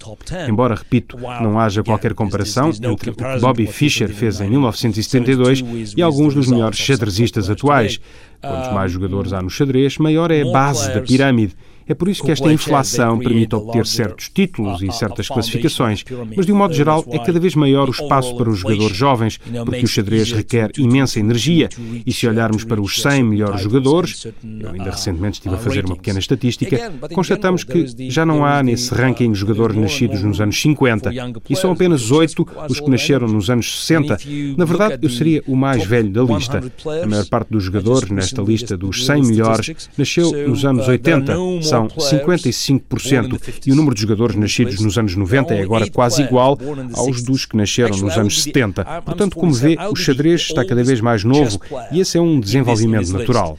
Embora, 0.49 0.75
repito, 0.75 1.17
não 1.19 1.59
haja 1.59 1.83
qualquer 1.83 2.15
comparação 2.15 2.71
entre 2.71 3.11
o 3.11 3.15
que 3.15 3.41
Bobby 3.41 3.67
Fischer 3.67 3.87
Fischer 3.87 4.13
fez 4.13 4.41
em 4.41 4.51
1972 4.51 5.95
e 5.97 6.03
alguns 6.03 6.35
dos 6.35 6.49
melhores 6.49 6.79
xadrezistas 6.79 7.49
atuais. 7.49 8.01
Quantos 8.41 8.73
mais 8.73 8.93
jogadores 8.93 9.33
há 9.33 9.41
no 9.41 9.51
xadrez, 9.51 9.99
maior 9.99 10.31
é 10.31 10.43
a 10.43 10.53
base 10.53 10.93
da 10.93 11.01
pirâmide. 11.01 11.55
É 11.89 11.95
por 11.95 12.09
isso 12.09 12.23
que 12.23 12.33
esta 12.33 12.53
inflação 12.53 13.19
permite 13.19 13.55
obter 13.55 13.87
certos 13.87 14.29
títulos 14.29 14.83
e 14.83 14.91
certas 14.93 15.29
classificações, 15.29 16.05
mas 16.37 16.45
de 16.45 16.53
um 16.53 16.57
modo 16.57 16.75
geral 16.75 17.05
é 17.11 17.19
cada 17.19 17.39
vez 17.39 17.55
maior 17.55 17.89
o 17.89 17.93
espaço 17.93 18.37
para 18.37 18.51
os 18.51 18.59
jogadores 18.59 18.97
jovens, 18.97 19.39
porque 19.65 19.85
o 19.85 19.89
xadrez 19.89 20.33
requer 20.33 20.71
imensa 20.77 21.21
energia. 21.21 21.69
E 22.05 22.13
se 22.13 22.27
olharmos 22.27 22.65
para 22.65 22.81
os 22.81 23.01
100 23.01 23.23
melhores 23.23 23.61
jogadores, 23.61 24.27
eu 24.27 24.71
ainda 24.71 24.91
recentemente 24.91 25.35
estive 25.35 25.55
a 25.55 25.59
fazer 25.59 25.85
uma 25.85 25.97
pequena 25.97 26.19
estatística, 26.19 26.93
constatamos 27.13 27.63
que 27.63 28.11
já 28.11 28.27
não 28.27 28.45
há 28.45 28.63
nesse 28.63 28.93
ranking 28.93 29.35
jogadores 29.35 29.77
nascidos 29.77 30.23
nos 30.23 30.41
anos 30.41 30.61
50 30.61 31.11
e 31.49 31.57
são 31.57 31.73
apenas 31.73 32.11
8 32.11 32.47
os 32.69 32.81
que 32.81 32.91
nasceram 32.91 33.29
nos 33.29 33.49
anos 33.49 33.85
60. 33.85 34.19
Na 34.57 34.65
verdade, 34.65 34.99
eu 35.03 35.11
seria 35.11 35.43
o 35.47 35.55
mais 35.55 35.85
velho 35.85 36.11
da 36.11 36.23
lista. 36.23 36.63
A 37.03 37.07
maior 37.07 37.27
parte 37.27 37.51
dos 37.51 37.63
jogadores 37.63 38.11
nesta 38.11 38.43
lista 38.43 38.77
dos 38.77 39.07
100 39.07 39.23
melhores 39.23 39.91
nasceu 39.97 40.49
nos 40.49 40.65
anos 40.65 40.89
80 40.89 41.37
são 41.77 41.89
55% 41.89 43.61
e 43.67 43.73
o 43.73 43.75
número 43.75 43.95
de 43.95 44.03
jogadores 44.03 44.37
nascidos 44.37 44.81
nos 44.81 44.99
anos 44.99 45.15
90 45.15 45.55
é 45.55 45.63
agora 45.63 45.89
quase 45.91 46.23
igual 46.23 46.59
aos 46.95 47.23
dos 47.23 47.45
que 47.45 47.57
nasceram 47.57 47.97
nos 47.97 48.17
anos 48.17 48.43
70. 48.43 48.85
Portanto, 49.03 49.37
como 49.37 49.53
vê, 49.53 49.77
o 49.91 49.97
xadrez 49.97 50.43
está 50.43 50.65
cada 50.65 50.83
vez 50.83 51.01
mais 51.01 51.25
novo 51.25 51.61
e 51.91 52.01
esse 52.01 52.19
é 52.19 52.21
um 52.21 52.41
desenvolvimento 52.41 53.13
natural. 53.13 53.59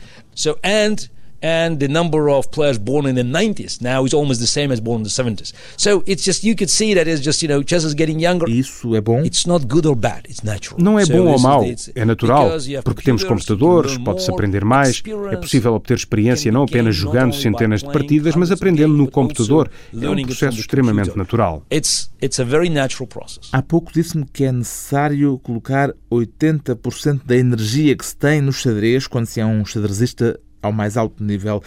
and 0.63 1.09
the 1.41 1.87
number 1.87 2.29
of 2.29 2.49
players 2.51 2.77
born 2.77 3.05
in 3.05 3.15
the 3.15 3.23
90s 3.23 3.81
now 3.81 4.05
is 4.05 4.13
almost 4.13 4.39
the 4.39 4.47
same 4.47 4.71
as 4.71 4.79
born 4.79 4.97
in 4.97 5.03
the 5.03 5.09
70s. 5.09 5.53
So 5.77 6.03
it's 6.05 6.23
just 6.23 6.43
you 6.43 6.55
could 6.55 6.69
see 6.69 6.93
that 6.93 7.07
it's 7.07 7.21
just 7.21 7.41
you 7.41 7.47
know 7.47 7.63
chess 7.63 7.83
is 7.83 7.93
getting 7.93 8.19
younger. 8.19 8.49
Isso 8.49 8.95
é 8.95 9.01
bom? 9.01 9.23
It's 9.23 9.45
not 9.45 9.65
good 9.67 9.85
or 9.87 9.95
bad, 9.95 10.23
it's 10.29 10.43
natural. 10.43 10.81
Não 10.81 10.99
é 10.99 11.05
bom 11.05 11.27
ou 11.27 11.39
mau, 11.39 11.63
é 11.95 12.05
natural, 12.05 12.51
porque 12.83 13.03
temos 13.03 13.23
computadores, 13.23 13.97
pode-se 13.97 14.29
aprender 14.31 14.63
mais, 14.63 15.01
é 15.31 15.35
possível 15.35 15.73
obter 15.73 15.97
experiência 15.97 16.51
não 16.51 16.63
apenas 16.63 16.95
jogando 16.95 17.33
centenas 17.33 17.81
de 17.81 17.91
partidas, 17.91 18.35
mas 18.35 18.51
aprendendo 18.51 18.93
no 18.93 19.09
computador. 19.09 19.69
É 19.93 20.09
um 20.09 20.21
processo 20.23 20.59
extremamente 20.59 21.15
natural. 21.17 21.63
It's 21.71 22.09
it's 22.21 22.39
a 22.39 22.43
very 22.43 22.69
natural 22.69 23.07
process. 23.07 23.49
Há 23.51 23.61
pouco 23.61 23.91
disse-me 23.93 24.25
que 24.25 24.43
é 24.43 24.51
necessário 24.51 25.39
colocar 25.39 25.93
80% 26.11 27.21
da 27.25 27.35
energia 27.35 27.95
que 27.95 28.05
se 28.05 28.15
tem 28.15 28.41
no 28.41 28.51
xadrez 28.51 29.07
quando 29.07 29.25
se 29.25 29.39
é 29.39 29.45
um 29.45 29.65
xadrezista 29.65 30.39
ao 30.61 30.71
mais 30.71 30.97
alto 30.97 31.23
nível, 31.23 31.61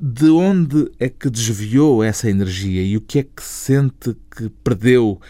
de 0.00 0.30
onde 0.30 0.90
é 0.98 1.08
que 1.08 1.30
desviou 1.30 2.02
essa 2.02 2.30
energia 2.30 2.82
e 2.82 2.96
o 2.96 3.00
que 3.00 3.18
é 3.18 3.22
que 3.22 3.42
sente 3.42 4.16
que 4.36 4.48
perdeu 4.62 5.20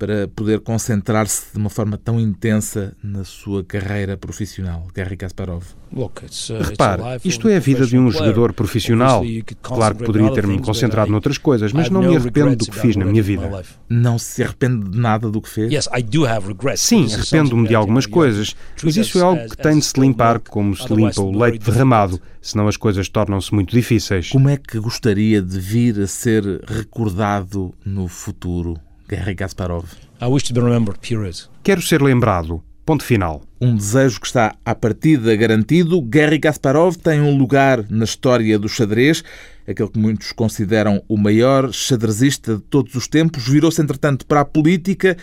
para 0.00 0.26
poder 0.28 0.60
concentrar-se 0.60 1.52
de 1.52 1.58
uma 1.58 1.68
forma 1.68 1.98
tão 1.98 2.18
intensa 2.18 2.96
na 3.04 3.22
sua 3.22 3.62
carreira 3.62 4.16
profissional, 4.16 4.88
Garry 4.94 5.14
Kasparov? 5.14 5.62
Repare, 6.58 7.02
isto 7.22 7.50
é 7.50 7.56
a 7.56 7.60
vida 7.60 7.84
de 7.84 7.98
um 7.98 8.10
jogador 8.10 8.54
profissional. 8.54 9.22
Claro 9.60 9.96
que 9.96 10.04
poderia 10.04 10.32
ter-me 10.32 10.58
concentrado 10.58 11.12
noutras 11.12 11.36
coisas, 11.36 11.70
mas 11.74 11.90
não 11.90 12.00
me 12.00 12.16
arrependo 12.16 12.56
do 12.56 12.64
que 12.64 12.80
fiz 12.80 12.96
na 12.96 13.04
minha 13.04 13.22
vida. 13.22 13.62
Não 13.90 14.18
se 14.18 14.42
arrepende 14.42 14.88
de 14.88 14.98
nada 14.98 15.28
do 15.28 15.42
que 15.42 15.50
fez? 15.50 15.86
Sim, 16.76 17.06
arrependo-me 17.12 17.68
de 17.68 17.74
algumas 17.74 18.06
coisas, 18.06 18.56
mas 18.82 18.96
isso 18.96 19.18
é 19.18 19.22
algo 19.22 19.50
que 19.50 19.56
tem 19.56 19.78
de 19.78 19.84
se 19.84 20.00
limpar 20.00 20.38
como 20.38 20.74
se 20.74 20.90
limpa 20.94 21.20
o 21.20 21.38
leite 21.38 21.58
derramado, 21.58 22.18
senão 22.40 22.66
as 22.68 22.76
coisas 22.78 23.06
tornam-se 23.06 23.52
muito 23.52 23.76
difíceis. 23.76 24.30
Como 24.30 24.48
é 24.48 24.56
que 24.56 24.78
gostaria 24.78 25.42
de 25.42 25.60
vir 25.60 26.00
a 26.00 26.06
ser 26.06 26.42
recordado 26.66 27.74
no 27.84 28.08
futuro? 28.08 28.80
Garry 29.10 29.34
Kasparov. 29.34 29.86
I 30.20 30.26
wish 30.26 30.44
to 30.44 30.54
be 30.54 30.60
remembered, 30.60 31.00
period. 31.00 31.48
Quero 31.64 31.82
ser 31.82 32.00
lembrado. 32.00 32.62
Ponto 32.86 33.02
final. 33.02 33.42
Um 33.60 33.74
desejo 33.74 34.20
que 34.20 34.26
está 34.26 34.54
à 34.64 34.72
partida 34.72 35.34
garantido. 35.34 36.00
Garry 36.00 36.38
Kasparov 36.38 36.96
tem 36.96 37.20
um 37.20 37.36
lugar 37.36 37.84
na 37.90 38.04
história 38.04 38.56
do 38.56 38.68
xadrez, 38.68 39.24
aquele 39.66 39.88
que 39.88 39.98
muitos 39.98 40.30
consideram 40.30 41.02
o 41.08 41.16
maior 41.16 41.72
xadrezista 41.72 42.56
de 42.56 42.62
todos 42.62 42.94
os 42.94 43.08
tempos. 43.08 43.48
Virou-se, 43.48 43.82
entretanto, 43.82 44.24
para 44.24 44.42
a 44.42 44.44
política 44.44 45.16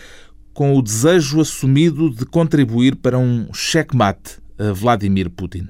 com 0.52 0.76
o 0.76 0.82
desejo 0.82 1.40
assumido 1.40 2.10
de 2.10 2.26
contribuir 2.26 2.96
para 2.96 3.18
um 3.18 3.48
checkmate 3.54 4.38
a 4.58 4.72
Vladimir 4.72 5.30
Putin. 5.30 5.66